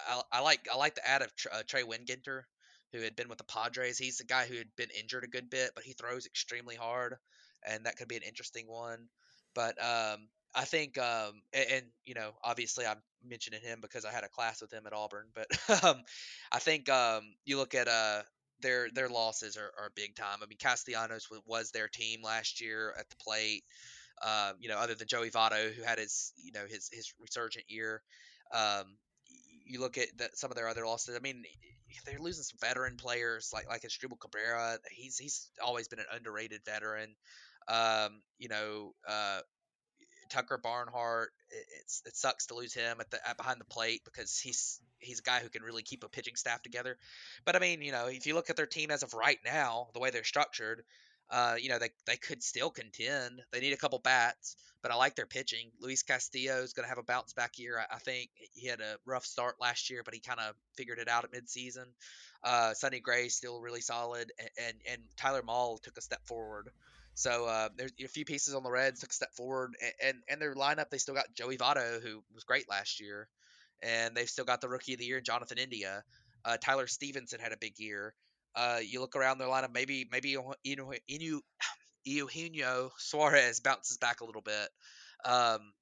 [0.09, 2.41] I, I, like I like the add of uh, Trey Wingenter,
[2.91, 3.97] who had been with the Padres.
[3.97, 7.17] He's the guy who had been injured a good bit, but he throws extremely hard
[7.65, 9.07] and that could be an interesting one.
[9.55, 14.11] But um, I think, um, and, and, you know, obviously I'm mentioning him because I
[14.11, 15.27] had a class with him at Auburn.
[15.33, 15.47] But
[15.83, 16.03] um,
[16.51, 18.21] I think um, you look at uh,
[18.61, 20.39] their their losses are, are big time.
[20.41, 23.63] I mean, Castellanos was their team last year at the plate.
[24.21, 27.65] Um, you know, other than Joey Votto, who had his you know his his resurgent
[27.67, 28.01] year.
[28.53, 28.97] Um,
[29.65, 31.15] you look at the, some of their other losses.
[31.15, 31.43] I mean,
[32.05, 34.77] they're losing some veteran players like like Asdrubal Cabrera.
[34.91, 37.15] He's he's always been an underrated veteran.
[37.67, 39.39] Um, you know, uh,
[40.29, 41.31] Tucker Barnhart.
[41.51, 45.19] It, it sucks to lose him at the at behind the plate because he's he's
[45.19, 46.97] a guy who can really keep a pitching staff together.
[47.45, 49.87] But I mean, you know, if you look at their team as of right now,
[49.93, 50.83] the way they're structured,
[51.29, 53.41] uh, you know, they they could still contend.
[53.51, 55.71] They need a couple bats, but I like their pitching.
[55.79, 57.79] Luis Castillo is going to have a bounce back year.
[57.79, 60.99] I, I, think he had a rough start last year, but he kind of figured
[60.99, 61.85] it out at midseason.
[62.43, 66.69] Uh, Sonny Gray still really solid, and, and and Tyler Mahle took a step forward.
[67.15, 70.17] So uh, there's a few pieces on the Reds took a step forward, and, and,
[70.29, 73.27] and their lineup they still got Joey Votto who was great last year,
[73.81, 76.03] and they've still got the Rookie of the Year Jonathan India.
[76.45, 78.13] Uh, Tyler Stephenson had a big year.
[78.55, 81.39] Uh, you look around their lineup, maybe maybe Inu, Inu,
[82.03, 84.69] Eugenio Suarez bounces back a little bit.
[85.25, 85.73] Um,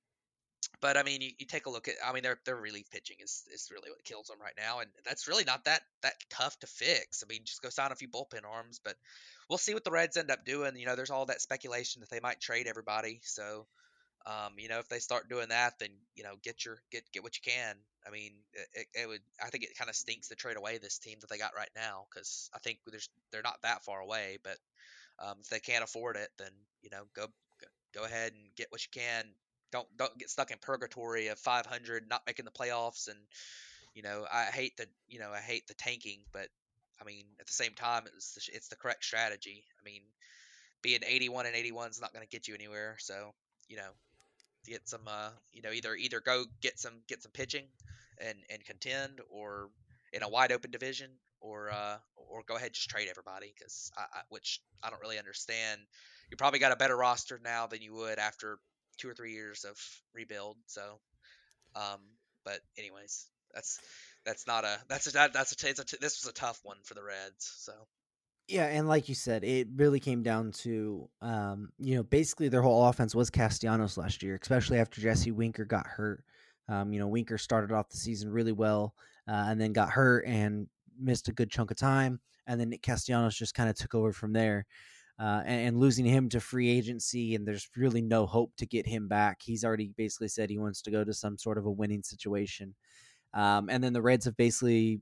[0.81, 1.95] but I mean, you, you, take a look at.
[2.05, 4.89] I mean, their their relief pitching is is really what kills them right now, and
[5.05, 7.23] that's really not that that tough to fix.
[7.23, 8.95] I mean, just go sign a few bullpen arms, but
[9.49, 10.75] we'll see what the Reds end up doing.
[10.75, 13.21] You know, there's all that speculation that they might trade everybody.
[13.23, 13.67] So,
[14.25, 17.23] um, you know, if they start doing that, then you know, get your get get
[17.23, 17.75] what you can.
[18.05, 18.33] I mean,
[18.73, 19.21] it, it would.
[19.43, 21.71] I think it kind of stinks to trade away this team that they got right
[21.75, 24.37] now because I think there's they're not that far away.
[24.43, 24.57] But
[25.19, 27.27] um, if they can't afford it, then you know, go
[27.93, 29.25] go ahead and get what you can.
[29.71, 33.17] Don't don't get stuck in purgatory of 500, not making the playoffs, and
[33.93, 36.47] you know, I hate the you know I hate the tanking, but
[37.01, 39.63] I mean, at the same time, it's the, it's the correct strategy.
[39.79, 40.01] I mean,
[40.81, 42.95] being 81 and 81 is not going to get you anywhere.
[42.99, 43.33] So,
[43.67, 43.89] you know,
[44.67, 47.65] get some, uh, you know, either either go get some get some pitching
[48.19, 49.69] and and contend, or
[50.13, 54.01] in a wide open division, or uh, or go ahead just trade everybody because I,
[54.01, 55.81] I, which I don't really understand.
[56.29, 58.59] You probably got a better roster now than you would after
[59.01, 59.77] two or three years of
[60.13, 60.57] rebuild.
[60.67, 60.81] So,
[61.75, 61.99] um,
[62.45, 63.79] but anyways, that's
[64.25, 66.77] that's not a that's a that, that's a, it's a this was a tough one
[66.83, 67.51] for the Reds.
[67.57, 67.73] So
[68.47, 72.61] yeah, and like you said, it really came down to um, you know basically their
[72.61, 76.23] whole offense was Castellanos last year, especially after Jesse Winker got hurt.
[76.67, 78.93] Um, you know, Winker started off the season really well,
[79.27, 80.67] uh, and then got hurt and
[80.99, 84.13] missed a good chunk of time, and then Nick Castellanos just kind of took over
[84.13, 84.65] from there.
[85.21, 88.87] Uh, and, and, losing him to free agency, and there's really no hope to get
[88.87, 89.37] him back.
[89.39, 92.73] He's already basically said he wants to go to some sort of a winning situation.
[93.35, 94.99] Um, and then the Reds have basically,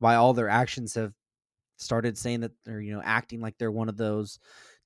[0.00, 1.14] by all their actions, have
[1.76, 4.38] started saying that they're you know acting like they're one of those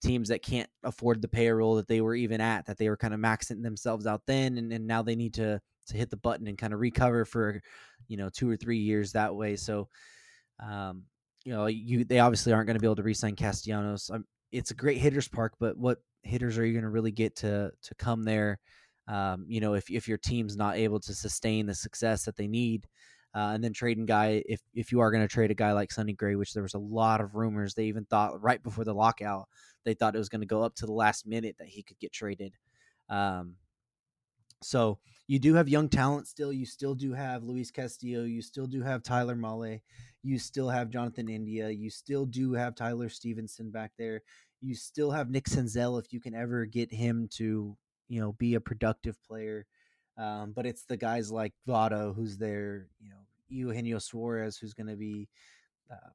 [0.02, 3.14] teams that can't afford the payroll that they were even at that they were kind
[3.14, 6.46] of maxing themselves out then and, and now they need to to hit the button
[6.46, 7.60] and kind of recover for
[8.08, 9.88] you know two or three years that way so
[10.60, 11.02] um
[11.44, 14.70] you know you they obviously aren't going to be able to re-sign castellanos um, it's
[14.70, 17.94] a great hitters park but what hitters are you going to really get to to
[17.96, 18.58] come there
[19.08, 22.46] Um, you know, if if your team's not able to sustain the success that they
[22.46, 22.86] need,
[23.34, 25.90] uh, and then trading guy if if you are going to trade a guy like
[25.92, 27.74] Sonny Gray, which there was a lot of rumors.
[27.74, 29.48] They even thought right before the lockout
[29.84, 31.98] they thought it was going to go up to the last minute that he could
[31.98, 32.54] get traded.
[33.08, 33.56] Um,
[34.62, 36.52] so you do have young talent still.
[36.52, 38.24] You still do have Luis Castillo.
[38.24, 39.80] You still do have Tyler Mahle.
[40.22, 41.70] You still have Jonathan India.
[41.70, 44.22] You still do have Tyler Stephenson back there.
[44.60, 47.76] You still have Nick Senzel if you can ever get him to,
[48.08, 49.66] you know, be a productive player.
[50.18, 53.16] Um, but it's the guys like Votto who's there, you know,
[53.48, 55.28] Eugenio Suarez who's going to be,
[55.90, 56.10] uh,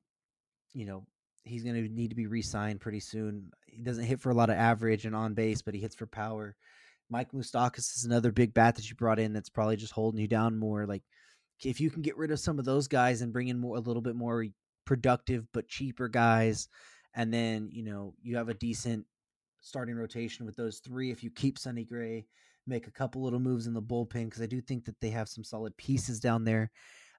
[0.74, 1.08] you know,
[1.44, 3.52] he's going to need to be re-signed pretty soon.
[3.66, 6.06] He doesn't hit for a lot of average and on base, but he hits for
[6.06, 6.56] power.
[7.10, 10.28] Mike Moustakas is another big bat that you brought in that's probably just holding you
[10.28, 10.86] down more.
[10.86, 11.04] Like
[11.64, 13.82] if you can get rid of some of those guys and bring in more a
[13.82, 14.46] little bit more
[14.86, 16.68] productive but cheaper guys,
[17.16, 19.06] and then you know you have a decent
[19.62, 21.12] starting rotation with those three.
[21.12, 22.26] If you keep Sonny Gray,
[22.68, 25.30] make a couple little moves in the bullpen because I do think that they have
[25.30, 26.72] some solid pieces down there.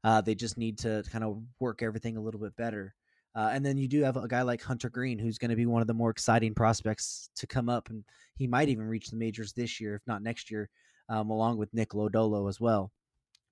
[0.05, 2.95] Uh, they just need to kind of work everything a little bit better.
[3.35, 5.67] Uh, and then you do have a guy like Hunter Greene, who's going to be
[5.67, 8.03] one of the more exciting prospects to come up, and
[8.37, 10.71] he might even reach the majors this year, if not next year,
[11.11, 12.91] um, along with Nick Lodolo as well.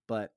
[0.09, 0.31] But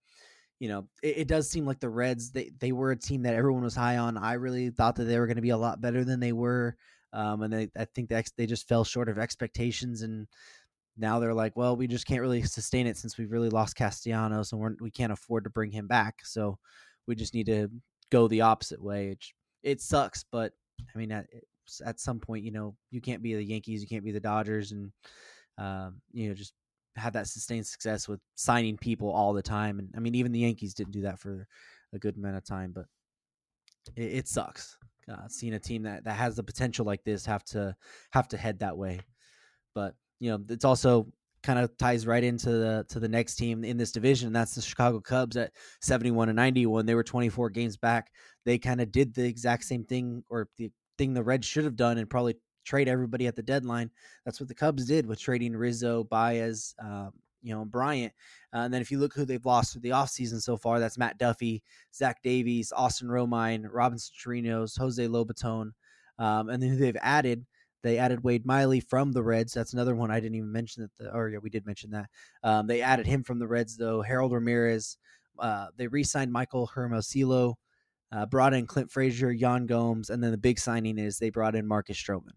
[0.60, 3.36] you know, it, it, does seem like the Reds they they were a team that
[3.36, 4.18] everyone was high on.
[4.18, 6.76] I really thought that they were going to be a lot better than they were,
[7.14, 10.02] um, and they, I think that they just fell short of expectations.
[10.02, 10.28] And
[10.98, 14.52] now they're like, well, we just can't really sustain it since we've really lost Castellanos,
[14.52, 16.16] and we're, we can't afford to bring him back.
[16.24, 16.58] So
[17.08, 17.70] we just need to
[18.12, 19.10] go the opposite way.
[19.10, 19.26] It,
[19.64, 20.54] it sucks, but
[20.94, 21.28] I mean, at,
[21.86, 24.72] at some point, you know, you can't be the Yankees, you can't be the Dodgers,
[24.72, 24.92] and
[25.58, 26.54] um, you know, just
[26.98, 29.80] have that sustained success with signing people all the time.
[29.80, 31.48] And I mean, even the Yankees didn't do that for
[31.94, 32.86] a good amount of time, but
[33.96, 34.78] it, it sucks.
[35.10, 37.74] Uh, seeing a team that, that has the potential like this have to
[38.12, 39.00] have to head that way.
[39.74, 41.08] But you know, it's also
[41.44, 44.34] kind of ties right into the to the next team in this division.
[44.34, 48.12] That's the Chicago Cubs at 71 and 90 when they were 24 games back.
[48.46, 51.76] They kind of did the exact same thing or the thing the Reds should have
[51.76, 52.36] done and probably
[52.68, 53.90] trade everybody at the deadline.
[54.26, 58.14] That's what the Cubs did with trading Rizzo, Baez, um, you know, Bryant.
[58.54, 60.98] Uh, and then if you look who they've lost through the offseason so far, that's
[60.98, 65.72] Matt Duffy, Zach Davies, Austin Romine, Robinson Chirinos, Jose Lobaton.
[66.20, 67.46] Um, and then who they've added–
[67.84, 69.54] they added Wade Miley from the Reds.
[69.54, 70.96] That's another one I didn't even mention that.
[70.98, 72.10] The, or yeah, we did mention that.
[72.44, 74.02] Um, they added him from the Reds though.
[74.02, 74.98] Harold Ramirez.
[75.40, 77.58] Uh, they re-signed Michael Hermosillo,
[78.12, 81.56] uh, brought in Clint Frazier, Yan Gomes, and then the big signing is they brought
[81.56, 82.34] in Marcus Stroman.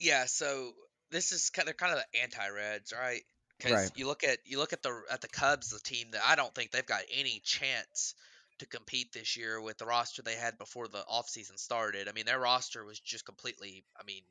[0.00, 0.72] Yeah, so
[1.10, 3.22] this is kind of, they're kind of the anti-Reds, right?
[3.58, 3.90] Because right.
[3.96, 6.54] you look at you look at the at the Cubs, the team that I don't
[6.54, 8.14] think they've got any chance
[8.58, 12.08] to compete this year with the roster they had before the offseason started.
[12.08, 13.84] I mean, their roster was just completely.
[13.98, 14.22] I mean,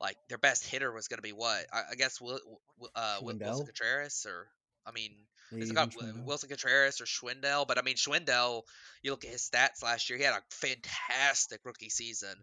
[0.00, 1.64] like their best hitter was going to be what?
[1.72, 4.48] I, I guess uh, Willson Contreras or
[4.84, 5.12] I mean,
[5.52, 5.94] it's got
[6.26, 8.62] Willson Contreras or Schwindel, but I mean Schwindel.
[9.02, 12.34] You look at his stats last year; he had a fantastic rookie season,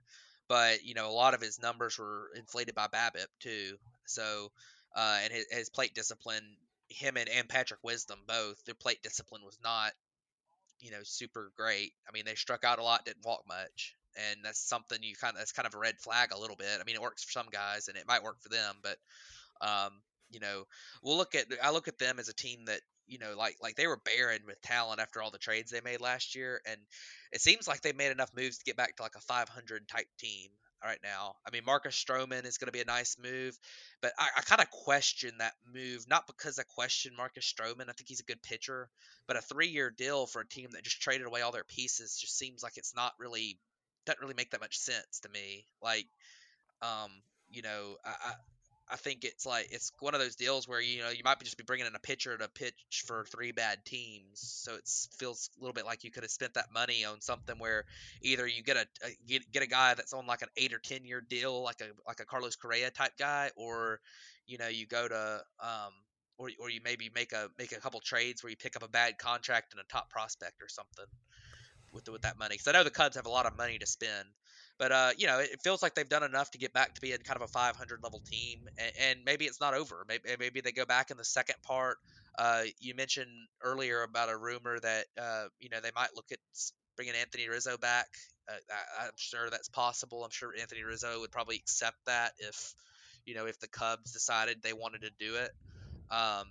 [0.49, 3.77] but you know a lot of his numbers were inflated by BABIP too.
[4.05, 4.51] So,
[4.95, 6.43] uh, and his, his plate discipline,
[6.89, 9.93] him and, and Patrick Wisdom both, their plate discipline was not
[10.79, 11.93] you know, super great.
[12.07, 15.33] I mean, they struck out a lot, didn't walk much, and that's something you kind
[15.33, 16.79] of that's kind of a red flag a little bit.
[16.79, 18.97] I mean, it works for some guys, and it might work for them, but
[19.61, 19.91] um,
[20.29, 20.65] you know,
[21.03, 23.75] we'll look at I look at them as a team that you know, like like
[23.75, 26.79] they were barren with talent after all the trades they made last year, and
[27.31, 30.07] it seems like they made enough moves to get back to like a 500 type
[30.17, 30.49] team
[30.83, 31.35] right now.
[31.45, 33.57] I mean, Marcus Stroman is going to be a nice move,
[34.01, 36.05] but I, I kind of question that move.
[36.07, 37.89] Not because I question Marcus Stroman.
[37.89, 38.89] I think he's a good pitcher,
[39.27, 42.37] but a three-year deal for a team that just traded away all their pieces just
[42.37, 43.57] seems like it's not really
[44.05, 45.65] doesn't really make that much sense to me.
[45.81, 46.07] Like,
[46.81, 47.11] um,
[47.49, 48.33] you know, I, I
[48.95, 51.57] think it's like it's one of those deals where you know you might be just
[51.57, 55.61] be bringing in a pitcher to pitch for three bad teams, so it feels a
[55.61, 57.85] little bit like you could have spent that money on something where
[58.21, 60.79] either you get a, a get, get a guy that's on like an eight or
[60.79, 63.99] ten year deal, like a like a Carlos Correa type guy, or
[64.47, 65.93] you know you go to um
[66.37, 68.89] or or you maybe make a make a couple trades where you pick up a
[68.89, 71.05] bad contract and a top prospect or something
[71.93, 72.55] with the, with that money.
[72.55, 74.27] Because I know the Cubs have a lot of money to spend.
[74.79, 77.17] But uh, you know, it feels like they've done enough to get back to being
[77.17, 80.05] kind of a 500 level team, and, and maybe it's not over.
[80.07, 81.97] Maybe maybe they go back in the second part.
[82.37, 83.29] Uh, you mentioned
[83.61, 86.39] earlier about a rumor that uh, you know they might look at
[86.95, 88.07] bringing Anthony Rizzo back.
[88.49, 88.53] Uh,
[89.01, 90.23] I, am sure that's possible.
[90.23, 92.73] I'm sure Anthony Rizzo would probably accept that if
[93.25, 95.51] you know if the Cubs decided they wanted to do it.
[96.09, 96.45] Um,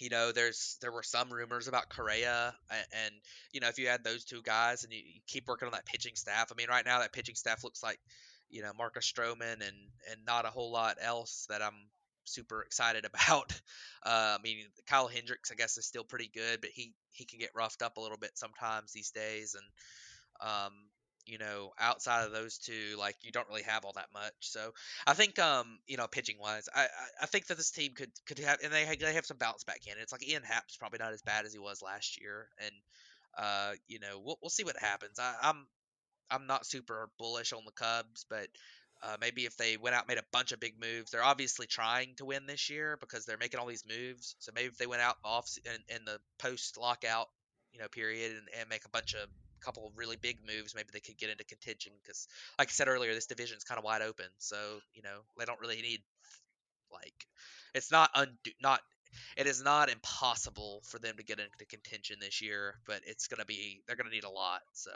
[0.00, 3.14] you know, there's there were some rumors about Correa, and, and
[3.52, 5.86] you know, if you add those two guys and you, you, keep working on that
[5.86, 7.98] pitching staff, I mean, right now that pitching staff looks like,
[8.50, 9.76] you know, Marcus Stroman and
[10.10, 11.88] and not a whole lot else that I'm
[12.24, 13.52] super excited about.
[14.04, 17.38] Uh, I mean, Kyle Hendricks, I guess, is still pretty good, but he he can
[17.38, 19.56] get roughed up a little bit sometimes these days.
[19.56, 20.72] And um,
[21.28, 24.32] you know, outside of those two, like you don't really have all that much.
[24.40, 24.72] So
[25.06, 26.86] I think, um, you know, pitching wise, I,
[27.20, 29.84] I, think that this team could could have, and they they have some bounce back
[29.84, 30.10] candidates.
[30.10, 32.72] Like Ian Happ's probably not as bad as he was last year, and
[33.36, 35.18] uh, you know, we'll we'll see what happens.
[35.18, 35.66] I, I'm
[36.30, 38.48] I'm not super bullish on the Cubs, but
[39.02, 42.14] uh, maybe if they went out made a bunch of big moves, they're obviously trying
[42.16, 44.34] to win this year because they're making all these moves.
[44.38, 47.28] So maybe if they went out off in, in the post lockout,
[47.72, 49.28] you know, period and, and make a bunch of
[49.58, 51.92] couple of really big moves, maybe they could get into contention.
[52.02, 52.28] Because,
[52.58, 54.26] like I said earlier, this division is kind of wide open.
[54.38, 54.56] So
[54.94, 56.00] you know they don't really need
[56.92, 57.26] like
[57.74, 58.80] it's not undo not
[59.36, 63.44] it is not impossible for them to get into contention this year, but it's gonna
[63.44, 64.60] be they're gonna need a lot.
[64.72, 64.90] So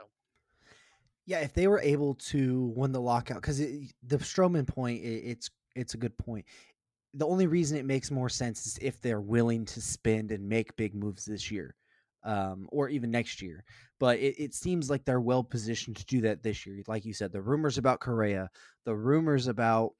[1.27, 5.51] yeah, if they were able to win the lockout, because the Stroman point, it, it's
[5.75, 6.45] it's a good point.
[7.15, 10.77] The only reason it makes more sense is if they're willing to spend and make
[10.77, 11.77] big moves this year,
[12.25, 13.65] um, or even next year.
[13.99, 16.83] But it, it seems like they're well positioned to do that this year.
[16.87, 18.51] Like you said, the rumors about Correa,
[18.85, 19.93] the rumors about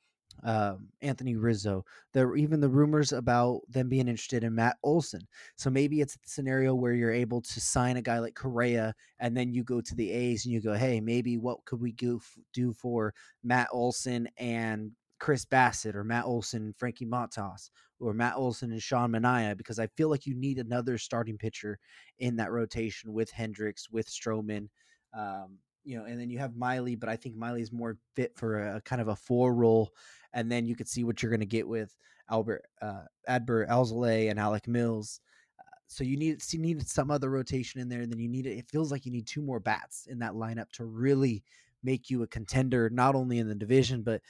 [0.45, 1.85] um, Anthony Rizzo.
[2.13, 5.21] There were even the rumors about them being interested in Matt Olson.
[5.57, 9.37] So maybe it's a scenario where you're able to sign a guy like Correa, and
[9.37, 12.21] then you go to the A's and you go, "Hey, maybe what could we do
[12.53, 14.93] do for Matt Olson and
[15.23, 17.71] Chris Bassitt or Matt Olson and Frankie Montas,
[18.01, 21.79] or Matt Olson and Sean Manaea Because I feel like you need another starting pitcher
[22.19, 24.69] in that rotation with Hendricks, with Stroman.
[25.17, 28.67] Um, you know, and then you have Miley, but I think Miley's more fit for
[28.67, 29.93] a, a kind of a four role
[30.33, 31.97] and then you could see what you're going to get with
[32.29, 35.21] Albert uh, Adbert Alzolay and Alec Mills.
[35.61, 38.47] Uh, so you need you needed some other rotation in there, and then you need
[38.47, 41.45] it feels like you need two more bats in that lineup to really
[41.83, 44.23] make you a contender, not only in the division, but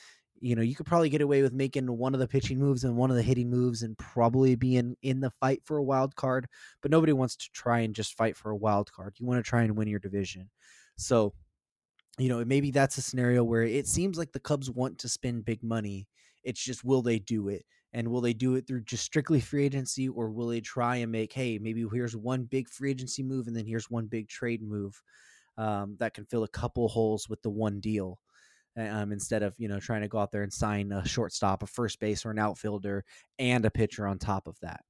[0.42, 2.96] you know you could probably get away with making one of the pitching moves and
[2.96, 6.16] one of the hitting moves, and probably be in in the fight for a wild
[6.16, 6.48] card.
[6.82, 9.16] But nobody wants to try and just fight for a wild card.
[9.18, 10.50] You want to try and win your division.
[10.96, 11.34] So
[12.18, 15.44] you know, maybe that's a scenario where it seems like the Cubs want to spend
[15.44, 16.08] big money.
[16.44, 17.64] It's just will they do it?
[17.94, 21.12] And will they do it through just strictly free agency or will they try and
[21.12, 24.62] make, hey, maybe here's one big free agency move and then here's one big trade
[24.62, 25.02] move
[25.58, 28.18] um, that can fill a couple holes with the one deal?
[28.74, 31.66] Um, instead of you know trying to go out there and sign a shortstop, a
[31.66, 33.04] first base, or an outfielder,
[33.38, 34.80] and a pitcher on top of that.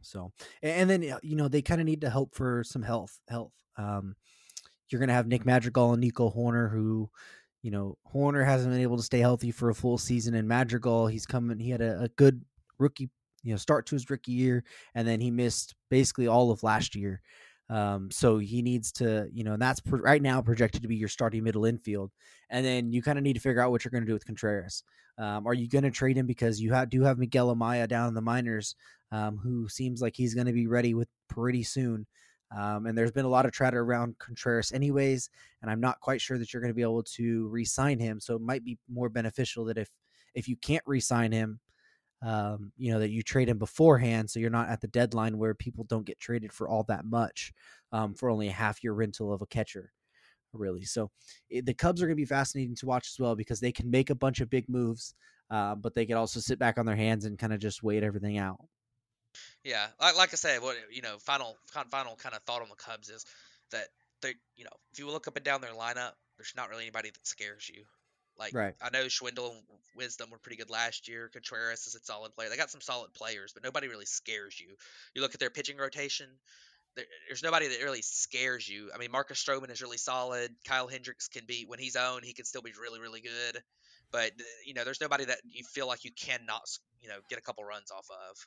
[0.00, 0.32] So,
[0.62, 3.18] and then you know they kind of need to help for some health.
[3.28, 3.52] Health.
[3.76, 4.16] Um,
[4.90, 7.10] you're going to have Nick Madrigal and Nico Hoerner, who,
[7.62, 11.06] you know, Hoerner hasn't been able to stay healthy for a full season, and Madrigal,
[11.06, 11.58] he's coming.
[11.58, 12.42] He had a, a good
[12.78, 13.10] rookie,
[13.42, 16.94] you know, start to his rookie year, and then he missed basically all of last
[16.94, 17.20] year.
[17.70, 20.96] Um, so he needs to, you know, and that's pro- right now projected to be
[20.96, 22.10] your starting middle infield.
[22.50, 24.24] And then you kind of need to figure out what you're going to do with
[24.24, 24.82] Contreras.
[25.18, 28.14] Um, are you going to trade him because you do have Miguel Amaya down in
[28.14, 28.74] the minors,
[29.12, 32.06] um, who seems like he's going to be ready with pretty soon.
[32.56, 35.28] Um, and there's been a lot of chatter around Contreras, anyways,
[35.60, 38.20] and I'm not quite sure that you're going to be able to re-sign him.
[38.20, 39.90] So it might be more beneficial that if
[40.34, 41.58] if you can't re-sign him,
[42.22, 45.54] um, you know that you trade him beforehand, so you're not at the deadline where
[45.54, 47.52] people don't get traded for all that much
[47.92, 49.92] um, for only a half year rental of a catcher,
[50.52, 50.84] really.
[50.84, 51.10] So
[51.48, 53.90] it, the Cubs are going to be fascinating to watch as well because they can
[53.90, 55.14] make a bunch of big moves,
[55.50, 58.02] uh, but they can also sit back on their hands and kind of just wait
[58.02, 58.58] everything out.
[59.62, 61.56] Yeah, like, like I said, what you know, final
[61.90, 63.24] final kind of thought on the Cubs is
[63.70, 63.88] that
[64.22, 67.10] they, you know, if you look up and down their lineup, there's not really anybody
[67.10, 67.84] that scares you.
[68.38, 68.74] Like right.
[68.80, 69.62] I know Schwindel and
[69.96, 71.28] Wisdom were pretty good last year.
[71.32, 72.48] Contreras is a solid player.
[72.48, 74.68] They got some solid players, but nobody really scares you.
[75.14, 76.26] You look at their pitching rotation.
[76.94, 78.90] There, there's nobody that really scares you.
[78.94, 80.54] I mean, Marcus Stroman is really solid.
[80.66, 83.62] Kyle Hendricks can be when he's on, he can still be really, really good.
[84.10, 86.68] But uh, you know, there's nobody that you feel like you cannot,
[87.00, 88.46] you know, get a couple runs off of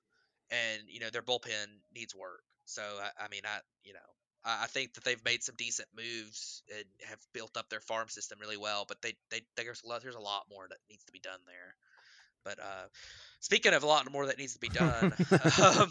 [0.51, 2.43] and you know their bullpen needs work.
[2.65, 3.99] So I, I mean, I you know
[4.43, 8.39] I, think that they've made some decent moves and have built up their farm system
[8.39, 11.11] really well, but they they there's a lot, there's a lot more that needs to
[11.11, 11.75] be done there.
[12.43, 12.87] But uh,
[13.39, 15.13] speaking of a lot more that needs to be done,
[15.61, 15.89] um,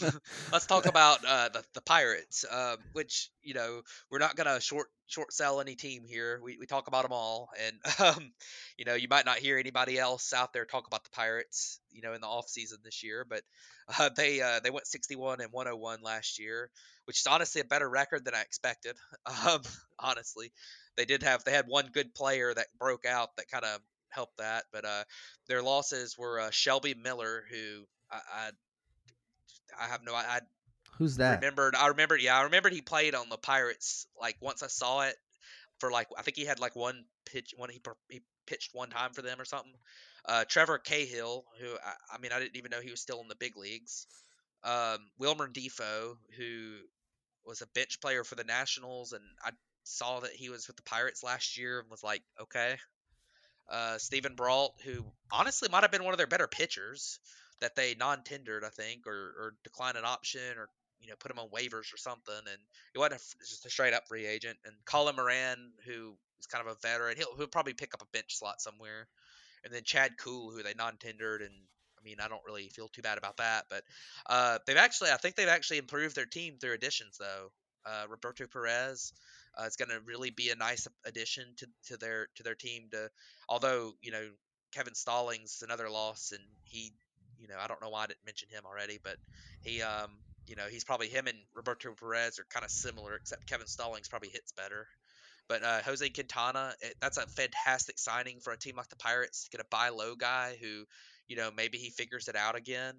[0.52, 4.88] let's talk about uh, the the Pirates, um, which you know we're not gonna short
[5.06, 6.40] short sell any team here.
[6.42, 7.76] We we talk about them all, and
[8.16, 8.32] um,
[8.76, 12.02] you know you might not hear anybody else out there talk about the Pirates, you
[12.02, 13.42] know, in the off season this year, but
[13.98, 16.70] uh, they uh, they went 61 and 101 last year,
[17.04, 18.96] which is honestly a better record than I expected.
[19.46, 19.62] Um,
[19.98, 20.52] honestly,
[20.96, 23.80] they did have they had one good player that broke out that kind of
[24.10, 24.64] help that.
[24.72, 25.04] But uh,
[25.48, 28.50] their losses were uh, Shelby Miller, who I, I,
[29.84, 30.40] I have no I
[30.98, 34.62] who's that remembered I remembered yeah I remembered he played on the Pirates like once
[34.62, 35.16] I saw it
[35.78, 39.12] for like I think he had like one pitch when he, he pitched one time
[39.12, 39.72] for them or something.
[40.26, 43.28] Uh, Trevor Cahill, who I, I, mean I didn't even know he was still in
[43.28, 44.06] the big leagues.
[44.62, 46.76] Um, Wilmer Difo, who
[47.46, 49.52] was a bench player for the Nationals, and I
[49.84, 52.76] saw that he was with the Pirates last year and was like, okay.
[53.70, 57.20] Uh, Steven Brault, who honestly might have been one of their better pitchers
[57.60, 60.68] that they non-tendered, I think, or, or declined an option, or
[61.00, 62.58] you know put him on waivers or something, and
[62.92, 64.58] he wasn't a, just a straight up free agent.
[64.64, 68.16] And Colin Moran, who is kind of a veteran, he'll he'll probably pick up a
[68.16, 69.06] bench slot somewhere.
[69.64, 71.52] And then Chad Kuhl, who they non-tendered, and
[71.98, 73.82] I mean I don't really feel too bad about that, but
[74.26, 77.52] uh, they've actually I think they've actually improved their team through additions though.
[77.86, 79.12] Uh, Roberto Perez.
[79.58, 82.88] Uh, it's going to really be a nice addition to, to their to their team.
[82.92, 83.10] To
[83.48, 84.28] although you know
[84.72, 86.92] Kevin Stallings another loss, and he
[87.38, 89.16] you know I don't know why I didn't mention him already, but
[89.62, 90.10] he um
[90.50, 94.08] you know, he's probably him and Roberto Perez are kind of similar, except Kevin Stallings
[94.08, 94.88] probably hits better.
[95.48, 99.44] But uh, Jose Quintana, it, that's a fantastic signing for a team like the Pirates
[99.44, 100.84] to get a buy low guy who,
[101.28, 102.94] you know, maybe he figures it out again.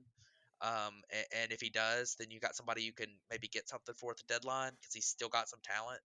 [0.61, 3.95] Um, and, and, if he does, then you got somebody you can maybe get something
[3.95, 5.99] for at the deadline because he's still got some talent.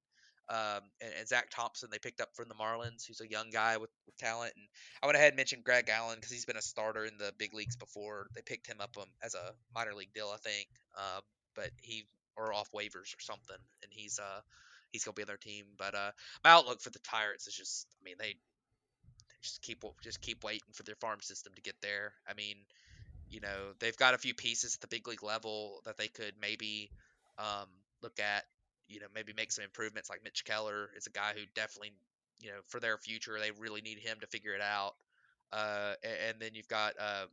[0.49, 3.79] Um, and, and, Zach Thompson they picked up from the Marlins, who's a young guy
[3.79, 4.53] with, with talent.
[4.55, 4.65] And
[5.03, 7.53] I went ahead and mentioned Greg Allen because he's been a starter in the big
[7.53, 8.29] leagues before.
[8.33, 10.69] They picked him up um, as a minor league deal, I think.
[10.97, 11.23] Um,
[11.57, 14.41] but he or off waivers or something, and he's uh
[14.93, 15.65] he's gonna be on their team.
[15.77, 16.13] But uh,
[16.45, 20.45] my outlook for the Pirates is just, I mean, they, they just keep just keep
[20.45, 22.13] waiting for their farm system to get there.
[22.29, 22.57] I mean,
[23.29, 26.35] you know, they've got a few pieces at the big league level that they could
[26.41, 26.91] maybe
[27.39, 27.69] um,
[28.03, 28.45] look at.
[28.89, 30.11] You know, maybe make some improvements.
[30.11, 31.93] Like Mitch Keller is a guy who definitely,
[32.39, 34.95] you know, for their future, they really need him to figure it out.
[35.53, 37.27] Uh, and, and then you've got uh,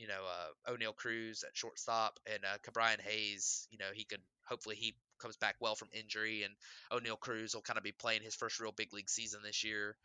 [0.00, 3.68] you know, uh, Oneil Cruz at shortstop and uh, Ke'Bryan Hayes.
[3.70, 6.54] You know, he could hopefully he comes back well from injury, and
[6.90, 9.96] Oneil Cruz will kind of be playing his first real big league season this year,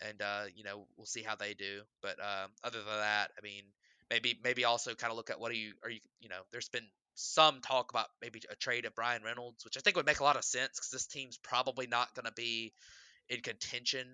[0.00, 1.82] and uh, you know we'll see how they do.
[2.00, 3.62] But um, other than that, I mean,
[4.10, 6.70] maybe maybe also kind of look at what are you are you you know there's
[6.70, 10.20] been some talk about maybe a trade of Bryan Reynolds, which I think would make
[10.20, 12.72] a lot of sense because this team's probably not going to be
[13.28, 14.06] in contention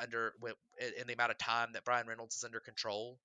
[0.00, 0.32] uh, under
[0.98, 3.18] in the amount of time that Bryan Reynolds is under control.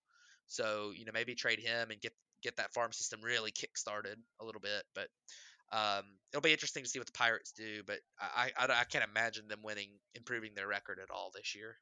[0.48, 4.18] So you know maybe trade him and get get that farm system really kick started
[4.40, 4.84] a little bit.
[4.94, 5.08] But
[5.72, 7.82] um, it'll be interesting to see what the Pirates do.
[7.86, 11.78] But I, I, I can't imagine them winning, improving their record at all this year.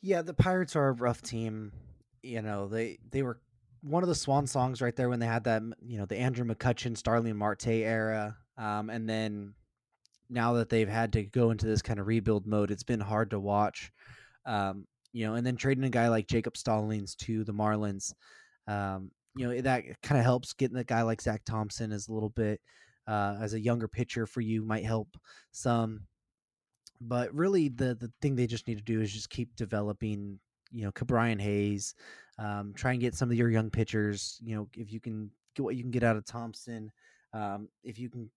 [0.00, 1.72] Yeah, the Pirates are a rough team.
[2.22, 3.38] You know they they were
[3.82, 6.44] one of the swan songs right there when they had that you know the Andrew
[6.44, 9.54] McCutchen, Starling Marte era, um, and then
[10.30, 13.30] now that they've had to go into this kind of rebuild mode, it's been hard
[13.30, 13.90] to watch.
[14.46, 18.12] Um, you know, and then trading a guy like Jacob Stallings to the Marlins,
[18.66, 22.12] um, you know, that kind of helps getting a guy like Zach Thompson as a
[22.12, 22.60] little bit
[23.06, 25.08] uh, as a younger pitcher for you might help
[25.50, 26.02] some.
[27.00, 30.40] But really, the the thing they just need to do is just keep developing.
[30.70, 31.94] You know, Ke'Bryan Hayes,
[32.38, 34.38] um, try and get some of your young pitchers.
[34.42, 36.90] You know, if you can get what you can get out of Thompson,
[37.32, 38.30] um, if you can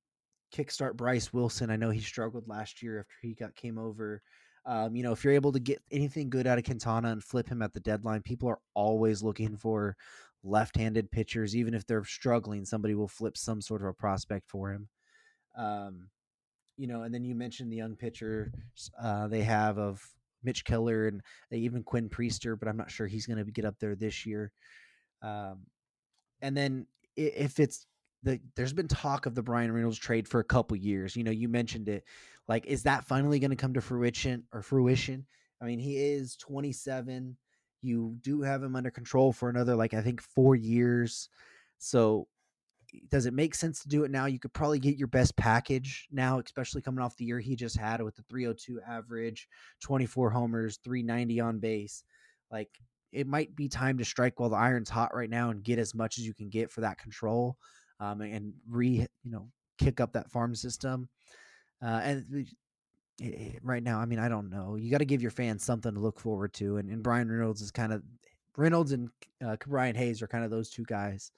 [0.52, 1.70] kickstart Bryce Wilson.
[1.70, 4.22] I know he struggled last year after he got came over.
[4.66, 7.50] Um, you know, if you're able to get anything good out of Quintana and flip
[7.50, 9.96] him at the deadline, people are always looking for
[10.44, 11.56] left-handed pitchers.
[11.56, 14.88] Even if they're struggling, somebody will flip some sort of a prospect for him.
[15.58, 16.10] Um,
[16.78, 18.52] you know, and then you mentioned the young pitchers
[19.02, 20.04] uh, they have of
[20.44, 21.22] Mitch Keller and
[21.52, 24.52] even Quinn Priester, but I'm not sure he's going to get up there this year.
[25.22, 25.66] Um,
[26.42, 27.86] and then if it's
[28.24, 31.16] the there's been talk of the Bryan Reynolds trade for a couple years.
[31.16, 32.04] You know, you mentioned it.
[32.48, 35.26] Like, is that finally going to come to fruition or fruition?
[35.62, 37.38] I mean, he is 27.
[37.82, 41.30] You do have him under control for another, like I think, four years.
[41.78, 42.28] So,
[43.10, 44.26] does it make sense to do it now?
[44.26, 47.78] You could probably get your best package now, especially coming off the year he just
[47.78, 49.48] had with the 302 average,
[49.82, 52.04] 24 homers, 390 on base.
[52.52, 52.70] Like,
[53.12, 55.94] it might be time to strike while the iron's hot right now and get as
[55.94, 57.58] much as you can get for that control
[58.00, 61.10] um, and re you know kick up that farm system.
[61.82, 62.48] Uh, and
[63.64, 64.76] right now, I mean, I don't know.
[64.76, 67.62] You got to give your fans something to look forward to, and, and Bryan Reynolds
[67.62, 68.04] is kind of
[68.58, 69.10] Reynolds and
[69.46, 71.32] uh, Brian Hayes are kind of those two guys.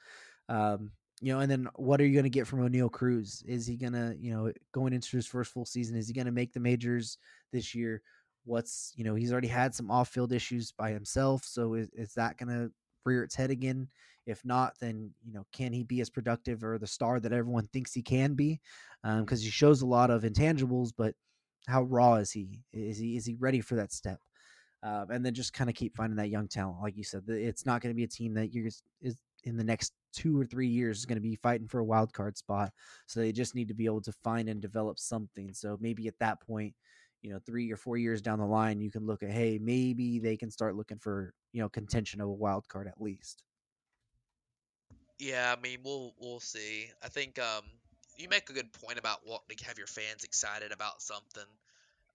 [0.49, 0.91] Um,
[1.21, 3.43] you know, and then what are you going to get from Oneil Cruz?
[3.47, 6.25] Is he going to, you know, going into his first full season, is he going
[6.25, 7.17] to make the majors
[7.51, 8.01] this year?
[8.45, 11.43] What's, you know, he's already had some off field issues by himself.
[11.45, 12.71] So is, is that going to
[13.05, 13.87] rear its head again?
[14.25, 17.67] If not, then you know, can he be as productive or the star that everyone
[17.67, 18.61] thinks he can be?
[19.03, 21.13] Because um, he shows a lot of intangibles, but
[21.67, 22.61] how raw is he?
[22.71, 24.19] Is he is he ready for that step?
[24.81, 27.23] Um, and then just kind of keep finding that young talent, like you said.
[27.27, 28.67] It's not going to be a team that you're
[29.01, 31.85] is in the next two or three years is going to be fighting for a
[31.85, 32.71] wild card spot.
[33.07, 35.53] So they just need to be able to find and develop something.
[35.53, 36.73] So maybe at that point,
[37.21, 40.19] you know, three or four years down the line, you can look at, hey, maybe
[40.19, 43.43] they can start looking for, you know, contention of a wild card at least.
[45.19, 46.87] Yeah, I mean, we'll we'll see.
[47.01, 47.63] I think um,
[48.17, 51.43] you make a good point about wanting to have your fans excited about something.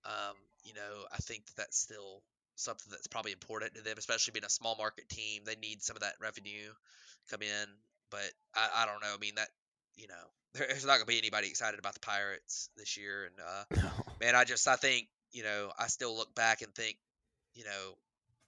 [0.04, 2.22] Um, you know, I think that that's still
[2.58, 5.42] something that's probably important to them, especially being a small market team.
[5.44, 6.72] They need some of that revenue
[7.30, 7.66] come in,
[8.10, 9.14] but I, I don't know.
[9.14, 9.48] I mean, that
[9.96, 10.14] you know,
[10.54, 14.04] there's not gonna be anybody excited about the Pirates this year, and uh, No.
[14.20, 16.96] man, I just I think you know I still look back and think
[17.54, 17.94] you know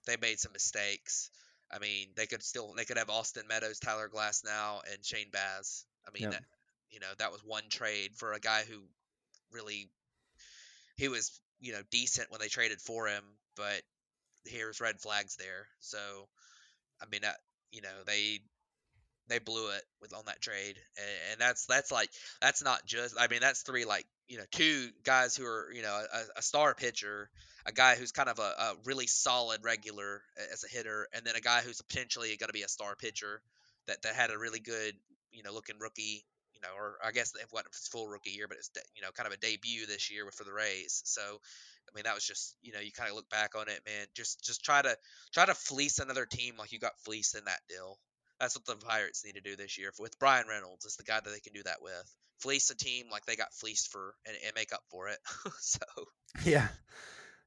[0.05, 1.29] they made some mistakes.
[1.73, 5.85] I mean, they could still they could have Austin Meadows, Tyler Glasnow, and Shane Baz.
[6.05, 6.43] I mean, that
[6.89, 8.81] you know that was one trade for a guy who
[9.51, 9.89] really
[10.97, 13.23] he was you know decent when they traded for him,
[13.55, 13.81] but
[14.45, 15.67] here's red flags there.
[15.79, 15.97] So
[17.01, 17.37] I mean, that
[17.71, 18.39] you know they
[19.27, 22.09] they blew it with on that trade, and, and that's that's like
[22.41, 23.15] that's not just.
[23.19, 26.41] I mean, that's three like you know two guys who are you know a, a
[26.41, 27.29] star pitcher,
[27.65, 30.21] a guy who's kind of a, a really solid regular
[30.51, 33.41] as a hitter, and then a guy who's potentially going to be a star pitcher
[33.87, 34.93] that that had a really good
[35.31, 36.25] you know looking rookie.
[36.61, 39.09] You know, or I guess it wasn't his full rookie year, but it's you know
[39.11, 41.01] kind of a debut this year for the Rays.
[41.05, 43.81] So, I mean, that was just you know you kind of look back on it,
[43.85, 44.07] man.
[44.15, 44.95] Just just try to
[45.33, 47.97] try to fleece another team like you got fleeced in that deal.
[48.39, 50.85] That's what the Pirates need to do this year with Bryan Reynolds.
[50.85, 52.15] Is the guy that they can do that with.
[52.39, 55.19] Fleece a team like they got fleeced for and, and make up for it.
[55.59, 55.79] so
[56.43, 56.67] Yeah.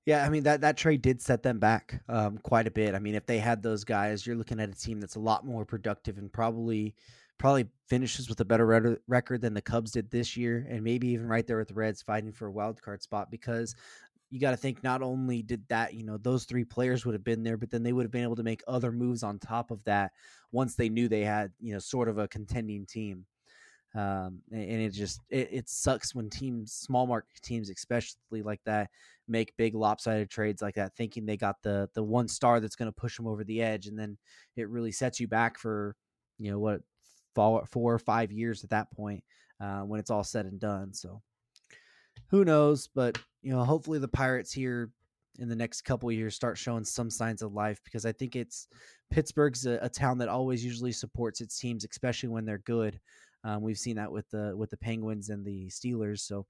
[0.07, 2.95] Yeah, I mean that that trade did set them back um, quite a bit.
[2.95, 5.47] I mean, if they had those guys, you're looking at a team that's a lot
[5.47, 6.95] more productive and probably
[7.39, 11.29] probably finishes with a better record than the Cubs did this year, and maybe even
[11.29, 13.31] right there with the Reds fighting for a wild card spot.
[13.31, 13.75] Because
[14.31, 17.25] you got to think not only did that, you know, those three players would have
[17.25, 19.71] been there, but then they would have been able to make other moves on top
[19.71, 20.13] of that
[20.53, 23.27] once they knew they had, you know, sort of a contending team
[23.95, 28.61] um, and and it just it, it sucks when teams small market teams especially like
[28.65, 28.91] that
[29.29, 32.89] make big lopsided trades like that thinking they got the the one star that's going
[32.89, 34.19] to push them over the edge and then
[34.57, 35.95] it really sets you back for
[36.39, 36.81] you know what
[37.35, 39.23] four, four or five years at that point
[39.61, 41.21] uh, when it's all said and done so
[42.29, 44.91] who knows but you know hopefully the pirates here
[45.39, 48.37] in the next couple of years start showing some signs of life because i think
[48.37, 48.69] it's
[49.11, 53.01] pittsburgh's a, a town that always usually supports its teams especially when they're good
[53.45, 56.47] um, we've seen that with the with the Penguins and the Steelers, so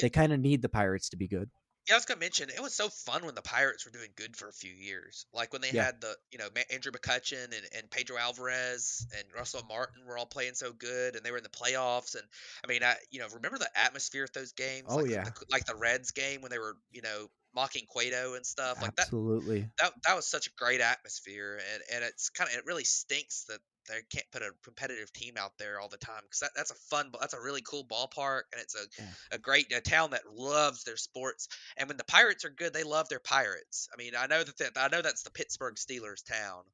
[0.00, 1.48] they kind of need the Pirates to be good.
[1.86, 4.36] Yeah, I was gonna mention it was so fun when the Pirates were doing good
[4.36, 5.26] for a few years.
[5.34, 5.84] Like when they Yeah.
[5.84, 10.24] had the you know Andrew McCutchen and, and Pedro Alvarez and Russell Martin were all
[10.26, 12.14] playing so good, and they were in the playoffs.
[12.14, 12.26] And
[12.64, 14.94] I mean, I you know remember the atmosphere at those games.
[14.94, 15.34] Oh, like yeah.
[15.38, 18.94] the, like the Reds game when they were you know mocking Cueto and stuff like
[18.96, 19.08] that.
[19.08, 22.84] Absolutely, That that was such a great atmosphere, and and it's kind of it really
[22.84, 26.50] stinks that they can't put a competitive team out there all the time because that,
[26.56, 29.14] that's a fun that's a really cool ballpark and it's a, Yeah.
[29.32, 32.84] a great a town that loves their sports and when the pirates are good they
[32.84, 36.24] love their pirates i mean i know that, that i know that's the pittsburgh steelers
[36.24, 36.64] town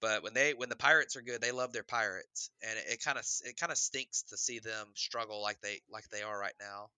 [0.00, 3.18] but when they when the pirates are good they love their pirates and it kind
[3.18, 6.54] of it kind of stinks to see them struggle like they like they are right
[6.60, 6.90] now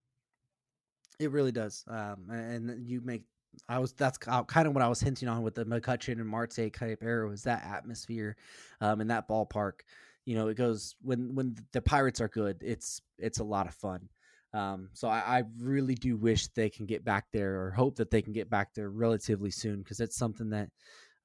[1.18, 1.84] it really does.
[1.86, 3.24] Um, and you make
[3.68, 6.72] I was that's kind of what I was hinting on with the McCutchen and Marte
[6.72, 8.36] type era was that atmosphere,
[8.80, 9.80] um, in that ballpark.
[10.24, 13.74] You know, it goes when when the Pirates are good, it's it's a lot of
[13.74, 14.08] fun.
[14.52, 18.10] Um, so I, I really do wish they can get back there, or hope that
[18.10, 20.68] they can get back there relatively soon, because it's something that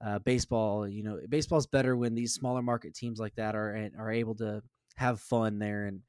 [0.05, 4.11] uh, baseball, you know, baseball's better when these smaller market teams like that are are
[4.11, 4.61] able to
[4.95, 6.01] have fun there and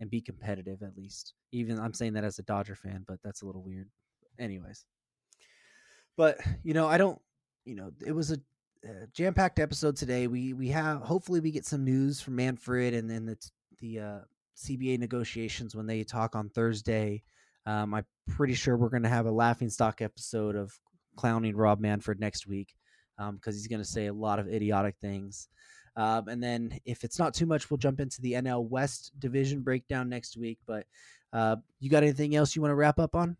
[0.00, 1.34] and be competitive at least.
[1.52, 3.88] Even I'm saying that as a Dodger fan, but that's a little weird.
[4.38, 4.84] Anyways,
[6.16, 7.20] but you know, I don't.
[7.64, 8.36] You know, it was a
[8.86, 10.26] uh, jam-packed episode today.
[10.26, 13.36] We we have hopefully we get some news from Manfred and then the
[13.80, 14.18] the uh,
[14.56, 17.22] CBA negotiations when they talk on Thursday.
[17.66, 20.78] Um, I'm pretty sure we're going to have a laughing stock episode of
[21.16, 22.74] clowning Rob Manfred next week
[23.16, 25.48] because he's going to say a lot of idiotic things.
[25.96, 29.62] Um, and then if it's not too much, we'll jump into the NL West division
[29.62, 30.58] breakdown next week.
[30.66, 30.86] But
[31.32, 33.36] uh, you got anything else you want to wrap up on?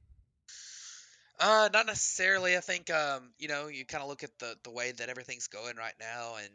[1.38, 2.56] Uh, not necessarily.
[2.56, 5.48] I think um, you know, you kind of look at the the way that everything's
[5.48, 6.52] going right now, and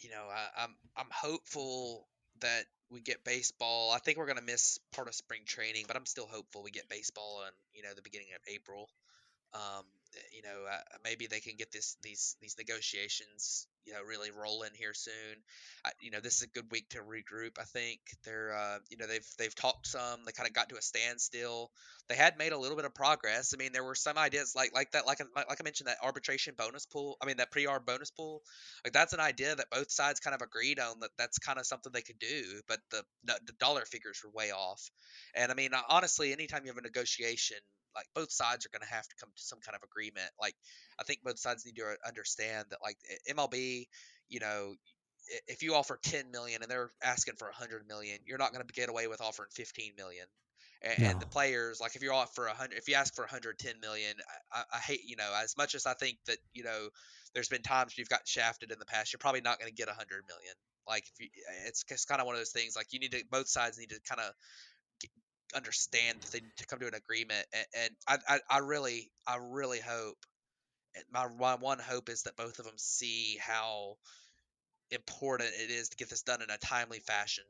[0.00, 2.06] you know, I, I'm I'm hopeful
[2.40, 3.92] that we get baseball.
[3.92, 6.88] I think we're gonna miss part of spring training, but I'm still hopeful we get
[6.88, 8.88] baseball in you know the beginning of April.
[9.52, 9.84] Um,
[10.32, 14.70] you know, uh, maybe they can get this these these negotiations you know really rolling
[14.74, 15.14] here soon.
[15.84, 17.58] I, you know, this is a good week to regroup.
[17.58, 20.24] I think they're uh, you know they've they've talked some.
[20.24, 21.70] They kind of got to a standstill.
[22.08, 23.52] They had made a little bit of progress.
[23.54, 26.54] I mean, there were some ideas like like that like like I mentioned that arbitration
[26.56, 27.16] bonus pool.
[27.22, 28.42] I mean that pre-arb bonus pool.
[28.84, 31.66] Like that's an idea that both sides kind of agreed on that that's kind of
[31.66, 34.90] something they could do, but the the dollar figures were way off.
[35.34, 37.58] And I mean, honestly, anytime you have a negotiation
[37.94, 40.30] like both sides are going to have to come to some kind of agreement.
[40.40, 40.54] Like
[40.98, 42.96] I think both sides need to understand that like
[43.28, 43.69] MLB,
[44.28, 44.74] you know,
[45.46, 48.72] if you offer 10 million and they're asking for 100 million, you're not going to
[48.72, 50.26] get away with offering 15 million.
[50.82, 51.10] And, no.
[51.10, 54.14] and the players, like if you offer 100, if you ask for 110 million,
[54.52, 56.88] I, I hate, you know, as much as I think that, you know,
[57.34, 59.88] there's been times you've got shafted in the past, you're probably not going to get
[59.88, 60.54] 100 million.
[60.88, 61.28] Like if you,
[61.66, 62.74] it's, it's kind of one of those things.
[62.76, 64.32] Like you need to, both sides need to kind of
[65.54, 67.46] understand that they need to come to an agreement.
[67.52, 70.16] And, and I, I, I really, I really hope.
[71.12, 73.96] My, my one hope is that both of them see how
[74.90, 77.44] important it is to get this done in a timely fashion,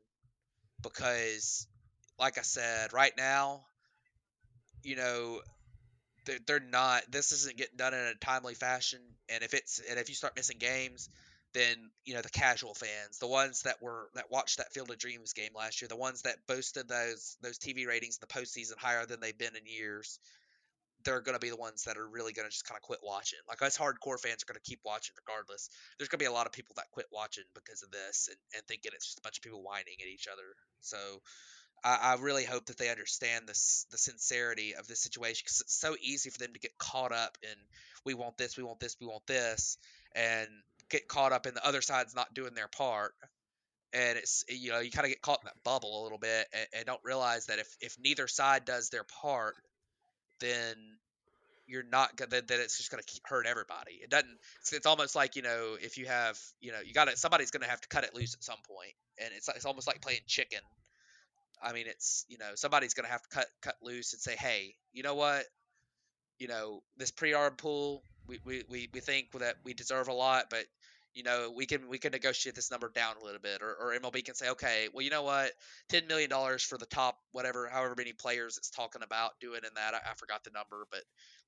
[0.82, 1.66] because,
[2.18, 3.62] like I said, right now,
[4.82, 5.40] you know,
[6.26, 7.02] they're, they're not.
[7.10, 10.36] This isn't getting done in a timely fashion, and if it's and if you start
[10.36, 11.08] missing games,
[11.52, 14.98] then you know the casual fans, the ones that were that watched that Field of
[14.98, 18.78] Dreams game last year, the ones that boasted those those TV ratings in the postseason
[18.78, 20.18] higher than they've been in years.
[21.04, 23.00] They're going to be the ones that are really going to just kind of quit
[23.02, 23.38] watching.
[23.48, 25.70] Like us hardcore fans are going to keep watching regardless.
[25.98, 28.36] There's going to be a lot of people that quit watching because of this and,
[28.54, 30.54] and thinking it's just a bunch of people whining at each other.
[30.80, 30.98] So
[31.84, 35.78] I, I really hope that they understand this the sincerity of this situation because it's
[35.78, 37.56] so easy for them to get caught up in
[38.04, 39.76] we want this, we want this, we want this,
[40.14, 40.48] and
[40.88, 43.14] get caught up in the other side's not doing their part
[43.92, 46.46] and it's you know you kind of get caught in that bubble a little bit
[46.52, 49.56] and, and, don't realize that if if neither side does their part
[50.40, 50.74] then
[51.66, 54.00] you're not gonna then it's just gonna hurt everybody.
[54.02, 57.08] It doesn't it's, it's, almost like you know if you have you know you got
[57.08, 59.86] to somebody's gonna have to cut it loose at some point and it's it's almost
[59.86, 60.60] like playing chicken.
[61.62, 64.74] I mean it's you know somebody's gonna have to cut cut loose and say hey
[64.92, 65.44] you know what?
[66.38, 70.46] You know this pre-arb pool we, we, we, we think that we deserve a lot
[70.50, 70.64] but
[71.14, 73.98] you know, we can we can negotiate this number down a little bit, or, or
[73.98, 75.50] MLB can say, okay, well, you know what,
[75.88, 79.70] ten million dollars for the top whatever, however many players it's talking about doing in
[79.74, 79.94] that.
[79.94, 81.00] I, I forgot the number, but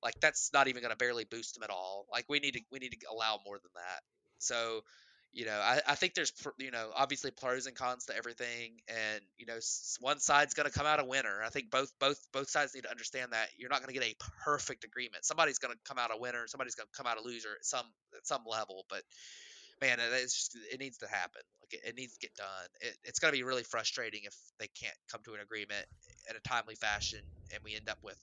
[0.03, 2.05] like that's not even going to barely boost them at all.
[2.11, 4.01] Like we need to we need to allow more than that.
[4.39, 4.81] So,
[5.31, 9.21] you know, I, I think there's you know obviously pros and cons to everything, and
[9.37, 9.57] you know
[10.01, 11.41] one side's going to come out a winner.
[11.43, 14.09] I think both both both sides need to understand that you're not going to get
[14.09, 15.23] a perfect agreement.
[15.23, 17.65] Somebody's going to come out a winner, somebody's going to come out a loser at
[17.65, 17.85] some
[18.15, 19.03] at some level, but
[19.81, 21.41] man, it's just it needs to happen.
[21.61, 22.67] Like it, it needs to get done.
[22.81, 25.85] It, it's going to be really frustrating if they can't come to an agreement
[26.29, 27.19] in a timely fashion,
[27.53, 28.19] and we end up with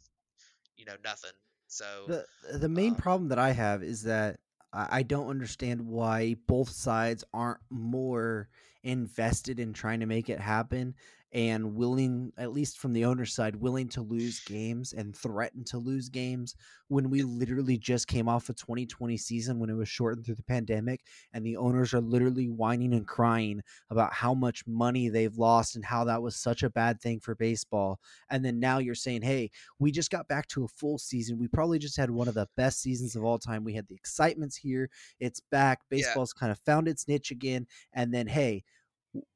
[0.76, 1.32] you know nothing.
[1.68, 4.40] So the the main um, problem that I have is that
[4.72, 8.48] I don't understand why both sides aren't more
[8.82, 10.94] invested in trying to make it happen
[11.32, 15.78] and willing, at least from the owner's side, willing to lose games and threaten to
[15.78, 16.56] lose games
[16.88, 20.42] when we literally just came off a 2020 season when it was shortened through the
[20.42, 21.02] pandemic
[21.32, 25.84] and the owners are literally whining and crying about how much money they've lost and
[25.84, 28.00] how that was such a bad thing for baseball.
[28.30, 31.38] And then now you're saying, hey, we just got back to a full season.
[31.38, 33.62] We probably just had one of the best seasons of all time.
[33.62, 34.90] We had the excitements here.
[35.20, 35.78] It's back.
[35.90, 36.40] Baseball's yeah.
[36.40, 37.68] kind of found its niche again.
[37.92, 38.64] And then, hey,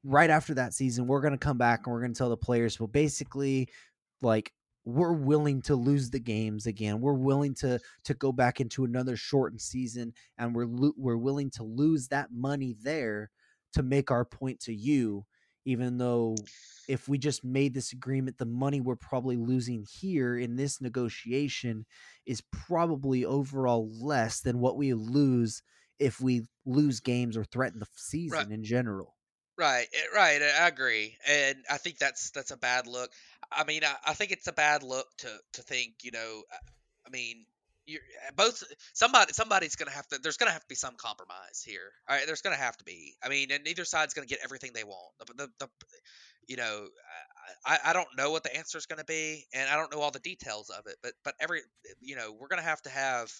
[0.03, 2.37] right after that season, we're going to come back and we're going to tell the
[2.37, 3.69] players, well, basically,
[4.21, 4.51] like
[4.85, 7.01] we're willing to lose the games again.
[7.01, 11.49] We're willing to to go back into another shortened season, and we're lo- we're willing
[11.51, 13.31] to lose that money there
[13.73, 15.25] to make our point to you.
[15.67, 16.35] Even though
[16.87, 21.87] if we just made this agreement, the money we're probably losing here in this negotiation
[22.27, 25.63] is probably overall less than what we lose
[25.97, 28.51] if we lose games or threaten the season right.
[28.51, 29.14] in general.
[29.57, 30.41] Right, eh, right.
[30.41, 33.11] I agree, and I think that's that's a bad look.
[33.51, 36.57] I mean, I, I think it's a bad look to to think, you know, uh,
[37.07, 37.45] I mean,
[37.85, 38.61] you're eh, both
[38.93, 40.19] somebody somebody's gonna have to.
[40.21, 41.93] There's gonna have to be some compromise here.
[42.09, 43.15] All right, there's gonna have to be.
[43.23, 45.13] I mean, and neither side's gonna get everything they want.
[45.19, 45.69] The, the, the
[46.47, 46.87] you know,
[47.65, 50.11] I, I don't know what the answer is to be, and I don't know all
[50.11, 50.97] the details of it.
[51.01, 51.61] But but every
[52.01, 53.31] you know, we're to have to have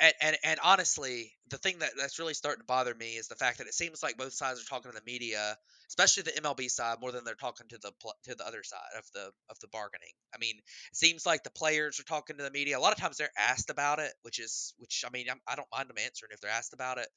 [0.00, 3.34] and, and, and honestly, the thing that that's really starting to bother me is the
[3.34, 5.56] fact that it seems like both sides are talking to the media,
[5.88, 7.92] especially the MLB side, more than they're talking to the
[8.24, 10.12] to the other side of the of the bargaining.
[10.34, 12.78] I mean, it seems like the players are talking to the media.
[12.78, 15.54] A lot of times they're asked about it, which is which I mean I'm, I
[15.54, 17.08] do not mind them answering if they're asked about it,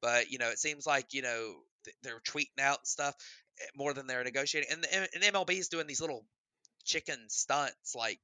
[0.00, 1.54] but you know it seems like you know
[2.02, 3.14] they're tweeting out stuff
[3.60, 6.24] eh, more than they're negotiating, and, and MLB is doing these little
[6.84, 8.18] chicken stunts like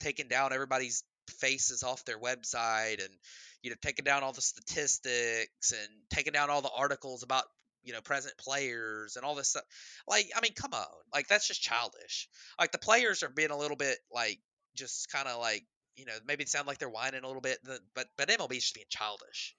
[0.00, 3.14] taking down everybody's faces off their website and
[3.62, 7.44] you know taking down all the statistics and taking down all the articles about
[7.82, 9.64] you know present players and all this stuff.
[10.06, 10.86] Like i mean come on.
[11.12, 12.28] Like that's just childish.
[12.58, 14.38] Like the players are being a little bit like
[14.76, 15.64] just kind of like
[15.96, 17.58] you know maybe it sound like they're whining a little bit
[17.94, 19.54] but but mlb's just being childish.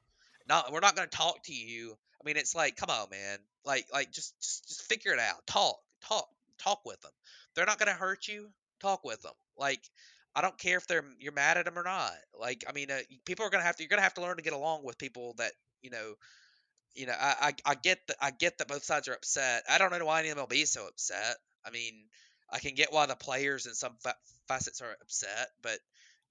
[0.47, 1.95] Not we're not going to talk to you.
[2.22, 3.39] I mean it's like come on man.
[3.65, 5.45] Like like just just, just figure it out.
[5.47, 7.11] Talk talk talk with them
[7.55, 8.49] they're not going to hurt you.
[8.80, 9.82] Talk with them like
[10.36, 12.14] I don't care if they're you're mad at them or not.
[12.40, 14.44] Like, I mean, uh, people are gonna have to you're gonna have to learn to
[14.44, 16.16] get along with people that you know.
[16.96, 19.64] You know, I, I I get that I get that both sides are upset.
[19.70, 21.38] I don't know why any MLB is so upset.
[21.66, 21.94] I mean,
[22.52, 24.16] I can get why the players in some fa-
[24.48, 25.80] facets are upset, but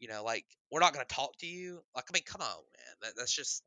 [0.00, 1.80] you know, like we're not going to talk to you.
[1.94, 2.94] Like, I mean, come on, man.
[3.02, 3.62] That, that's just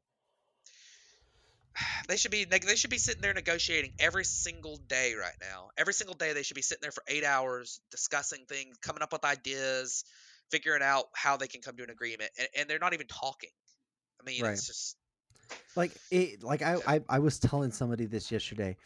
[2.08, 5.70] they should be they should be sitting there negotiating every single day right now.
[5.78, 9.12] Every single day they should be sitting there for eight hours discussing things, coming up
[9.12, 10.04] with ideas,
[10.50, 13.50] figuring out how they can come to an agreement, and, and they're not even talking.
[14.20, 14.54] I mean, right.
[14.54, 14.98] it's just
[15.76, 16.44] like it.
[16.44, 18.78] Like I, I I was telling somebody this yesterday.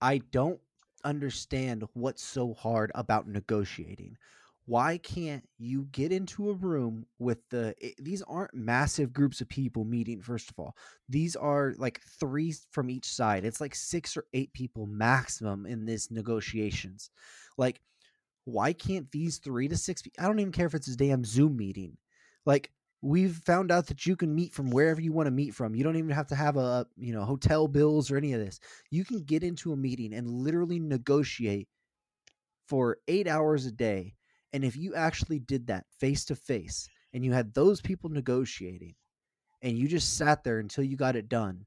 [0.00, 0.60] I don't
[1.04, 4.16] understand what's so hard about negotiating
[4.70, 9.48] why can't you get into a room with the it, these aren't massive groups of
[9.48, 10.76] people meeting first of all.
[11.08, 13.44] These are like three from each side.
[13.44, 17.10] It's like six or eight people maximum in this negotiations.
[17.58, 17.80] Like
[18.44, 21.56] why can't these three to six i don't even care if it's a damn zoom
[21.56, 21.96] meeting.
[22.46, 22.70] Like
[23.02, 25.74] we've found out that you can meet from wherever you want to meet from.
[25.74, 28.60] You don't even have to have a you know hotel bills or any of this.
[28.88, 31.66] You can get into a meeting and literally negotiate
[32.68, 34.14] for eight hours a day
[34.52, 38.94] and if you actually did that face to face and you had those people negotiating
[39.62, 41.64] and you just sat there until you got it done,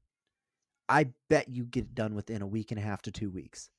[0.88, 3.70] I bet you get it done within a week and a half to two weeks.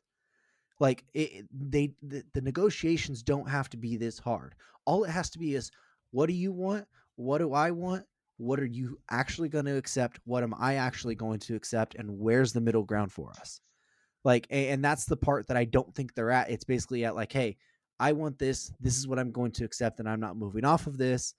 [0.79, 4.55] Like it, they, the, the negotiations don't have to be this hard.
[4.85, 5.71] All it has to be is,
[6.11, 6.85] what do you want?
[7.15, 8.05] What do I want?
[8.37, 10.19] What are you actually going to accept?
[10.25, 11.95] What am I actually going to accept?
[11.95, 13.61] And where's the middle ground for us?
[14.25, 16.49] Like, and that's the part that I don't think they're at.
[16.49, 17.57] It's basically at like, hey,
[17.99, 18.71] I want this.
[18.79, 21.33] This is what I'm going to accept, and I'm not moving off of this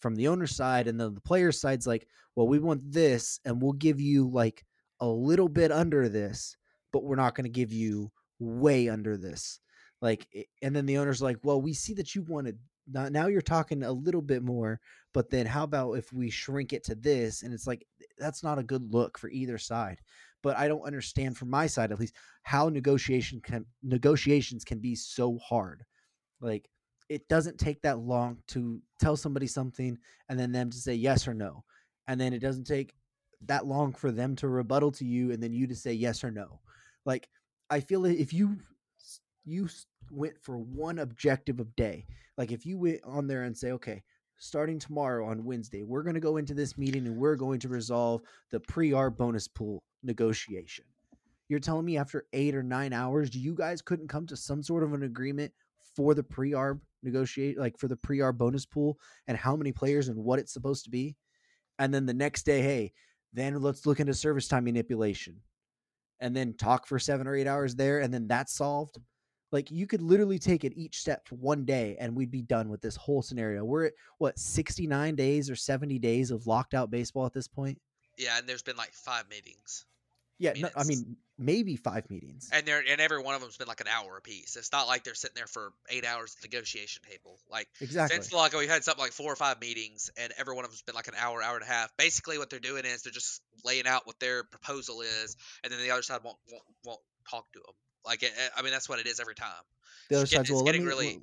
[0.00, 0.88] from the owner's side.
[0.88, 4.64] And then the player's side's like, well, we want this, and we'll give you like
[5.00, 6.56] a little bit under this,
[6.92, 9.60] but we're not going to give you way under this.
[10.00, 12.58] Like, eh, and then the owner's like, well, we see that you wanted.
[12.92, 14.80] Now you're talking a little bit more,
[15.14, 17.42] but then how about if we shrink it to this?
[17.42, 17.86] And it's like,
[18.18, 20.00] that's not a good look for either side
[20.42, 24.94] but I don't understand from my side at least how negotiation can negotiations can be
[24.94, 25.84] so hard.
[26.40, 26.68] Like
[27.08, 31.26] it doesn't take that long to tell somebody something and then them to say yes
[31.26, 31.64] or no.
[32.06, 32.94] And then it doesn't take
[33.46, 36.30] that long for them to rebuttal to you and then you to say yes or
[36.30, 36.60] no.
[37.04, 37.28] Like
[37.68, 38.58] I feel that if you
[39.44, 39.68] you
[40.10, 44.02] went for one objective of day, like if you went on there and say, okay,
[44.38, 47.68] starting tomorrow on Wednesday, we're going to go into this meeting and we're going to
[47.68, 50.84] resolve the pre-arb bonus pool negotiation.
[51.48, 54.84] You're telling me after eight or nine hours, you guys couldn't come to some sort
[54.84, 55.52] of an agreement
[55.96, 60.16] for the pre-arb negotiate like for the pre-arb bonus pool and how many players and
[60.16, 61.16] what it's supposed to be?
[61.78, 62.92] And then the next day hey
[63.32, 65.36] then let's look into service time manipulation
[66.20, 68.98] and then talk for seven or eight hours there and then that's solved.
[69.52, 72.80] Like you could literally take it each step one day and we'd be done with
[72.80, 73.64] this whole scenario.
[73.64, 77.78] We're at what 69 days or 70 days of locked out baseball at this point
[78.20, 79.84] yeah and there's been like five meetings
[80.40, 83.68] yeah, no, I mean maybe five meetings, and they're and every one of them's been
[83.68, 84.56] like an hour a piece.
[84.56, 87.38] It's not like they're sitting there for eight hours at the negotiation table.
[87.50, 90.64] Like exactly, since like we've had something like four or five meetings, and every one
[90.64, 91.94] of them's been like an hour, hour and a half.
[91.98, 95.78] Basically, what they're doing is they're just laying out what their proposal is, and then
[95.82, 97.00] the other side won't won't, won't
[97.30, 97.74] talk to them.
[98.06, 99.50] Like it, I mean, that's what it is every time.
[100.08, 101.20] The other side's well, let me, really.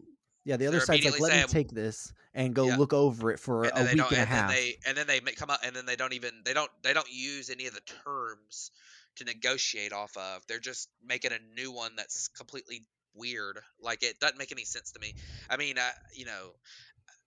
[0.47, 2.77] Yeah, the other side's like, let saying, me take this and go yeah.
[2.77, 4.49] look over it for a week and a half.
[4.49, 6.93] Then they, and then they come up, and then they don't even they don't they
[6.93, 8.71] don't use any of the terms
[9.17, 10.47] to negotiate off of.
[10.47, 13.59] They're just making a new one that's completely weird.
[13.81, 15.15] Like it doesn't make any sense to me.
[15.49, 16.51] I mean, I, you know,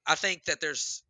[0.07, 1.03] I think that there's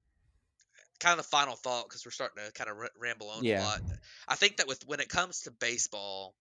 [0.98, 3.62] kind of the final thought because we're starting to kind of r- ramble on yeah.
[3.62, 3.82] a lot.
[4.26, 6.34] I think that with when it comes to baseball,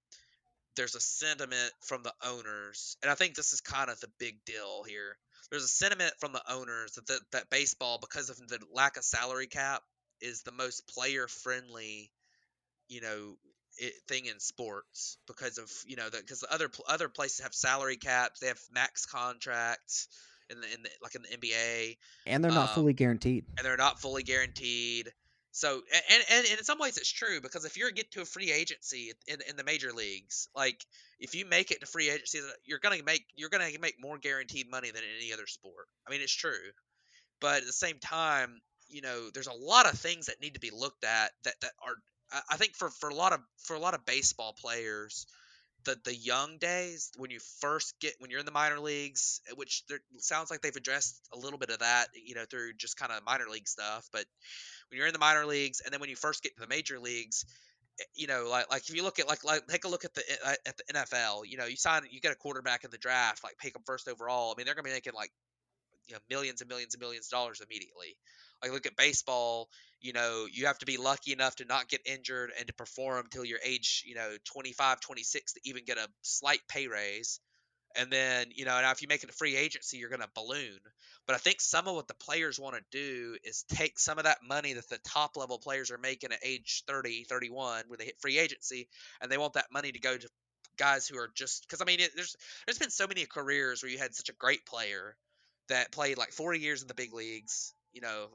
[0.76, 4.44] there's a sentiment from the owners, and I think this is kind of the big
[4.46, 5.16] deal here.
[5.50, 9.04] There's a sentiment from the owners that the, that baseball, because of the lack of
[9.04, 9.82] salary cap,
[10.22, 12.12] is the most player friendly,
[12.88, 13.38] you know,
[13.78, 18.40] it, thing in sports because of you know because other other places have salary caps,
[18.40, 20.08] they have max contracts
[20.50, 23.66] in the in the like in the NBA, and they're not um, fully guaranteed, and
[23.66, 25.12] they're not fully guaranteed.
[25.52, 28.26] So and, and, and in some ways it's true because if you get to a
[28.26, 30.86] free agency in, in the major leagues, like
[31.20, 34.70] if you make it to free agency, you're gonna make you're gonna make more guaranteed
[34.70, 35.88] money than any other sport.
[36.08, 36.72] I mean it's true,
[37.42, 40.60] but at the same time, you know, there's a lot of things that need to
[40.60, 41.96] be looked at that that are.
[42.50, 45.26] I think for for a lot of for a lot of baseball players,
[45.86, 49.54] the the young days when you first get when you're in the minor leagues, eh,
[49.56, 49.84] which
[50.18, 53.24] sounds like they've addressed a little bit of that, you know, through just kind of
[53.26, 54.08] minor league stuff.
[54.12, 54.26] But
[54.90, 57.00] when you're in the minor leagues, and then when you first get to the major
[57.00, 57.46] leagues,
[58.00, 60.14] eh, you know, like like if you look at like like take a look at
[60.14, 62.98] the eh, at the NFL, you know, you sign you get a quarterback in the
[62.98, 64.52] draft, like pick them first overall.
[64.52, 65.32] I mean, they're gonna be making like
[66.08, 68.18] you know millions and millions and millions of dollars immediately.
[68.62, 69.70] Like look at baseball,
[70.02, 73.28] you know, you have to be lucky enough to not get injured and to perform
[73.32, 77.40] till your age, you know, 25, 26 to even get a slight pay raise.
[77.96, 80.30] And then, you know, now if you make it a free agency, you're going to
[80.36, 80.80] balloon.
[81.26, 84.26] But I think some of what the players want to do is take some of
[84.26, 88.06] that money that the top level players are making at age 30, 31 when they
[88.06, 88.88] hit free agency,
[89.22, 90.30] and they want that money to go to
[90.78, 92.36] guys who are just because I mean, it, there's
[92.66, 95.16] there's been so many careers where you had such a great player
[95.68, 98.30] that played like 40 years in the big leagues, you know,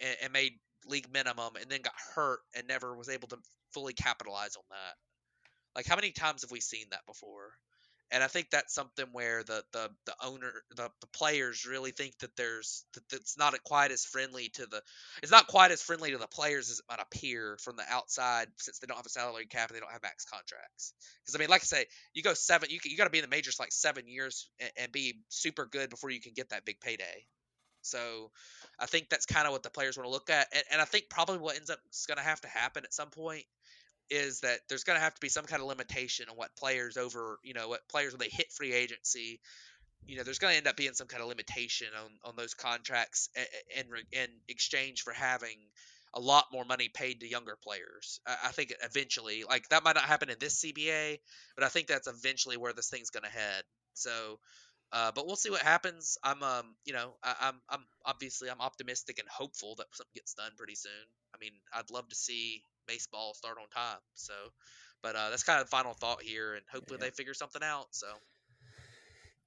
[0.00, 0.52] and, and made
[0.86, 3.38] league minimum and then got hurt and never was able to
[3.72, 4.94] fully capitalize on that.
[5.74, 7.50] Like how many times have we seen that before?
[8.12, 12.18] And I think that's something where the the the owner the, the players really think
[12.18, 14.82] that there's that it's not quite as friendly to the
[15.22, 18.48] it's not quite as friendly to the players as it might appear from the outside
[18.58, 20.92] since they don't have a salary cap and they don't have max contracts.
[21.22, 23.24] Because I mean, like I say, you go seven you you got to be in
[23.24, 26.64] the majors like seven years and, and be super good before you can get that
[26.64, 27.26] big payday.
[27.82, 28.30] So
[28.78, 30.48] I think that's kind of what the players want to look at.
[30.52, 32.92] And, and I think probably what ends up is going to have to happen at
[32.92, 33.44] some point
[34.10, 36.96] is that there's going to have to be some kind of limitation on what players
[36.96, 39.40] over, you know, what players when they hit free agency,
[40.06, 42.54] you know, there's going to end up being some kind of limitation on, on those
[42.54, 43.28] contracts
[43.76, 45.56] in, in exchange for having
[46.12, 48.20] a lot more money paid to younger players.
[48.26, 51.18] I think eventually, like that might not happen in this CBA,
[51.54, 53.62] but I think that's eventually where this thing's going to head.
[53.94, 54.38] So
[54.92, 56.18] uh, but we'll see what happens.
[56.22, 60.34] I'm, um, you know, I, I'm, I'm obviously I'm optimistic and hopeful that something gets
[60.34, 60.90] done pretty soon.
[61.34, 64.00] I mean, I'd love to see baseball start on time.
[64.14, 64.32] So,
[65.02, 67.06] but uh, that's kind of the final thought here, and hopefully yeah.
[67.06, 67.86] they figure something out.
[67.92, 68.06] So.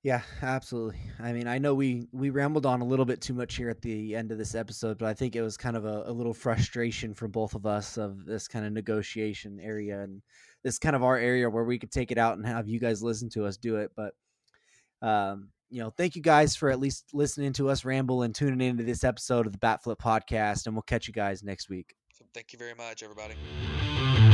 [0.04, 1.00] Yeah, absolutely.
[1.18, 3.82] I mean, I know we we rambled on a little bit too much here at
[3.82, 6.34] the end of this episode, but I think it was kind of a, a little
[6.34, 10.22] frustration for both of us of this kind of negotiation area and
[10.62, 13.02] this kind of our area where we could take it out and have you guys
[13.02, 13.92] listen to us do it.
[13.96, 14.14] But
[15.02, 18.62] um, you know, thank you guys for at least listening to us ramble and tuning
[18.62, 20.66] into this episode of the Batflip podcast.
[20.66, 21.96] And we'll catch you guys next week.
[22.34, 24.33] Thank you very much, everybody.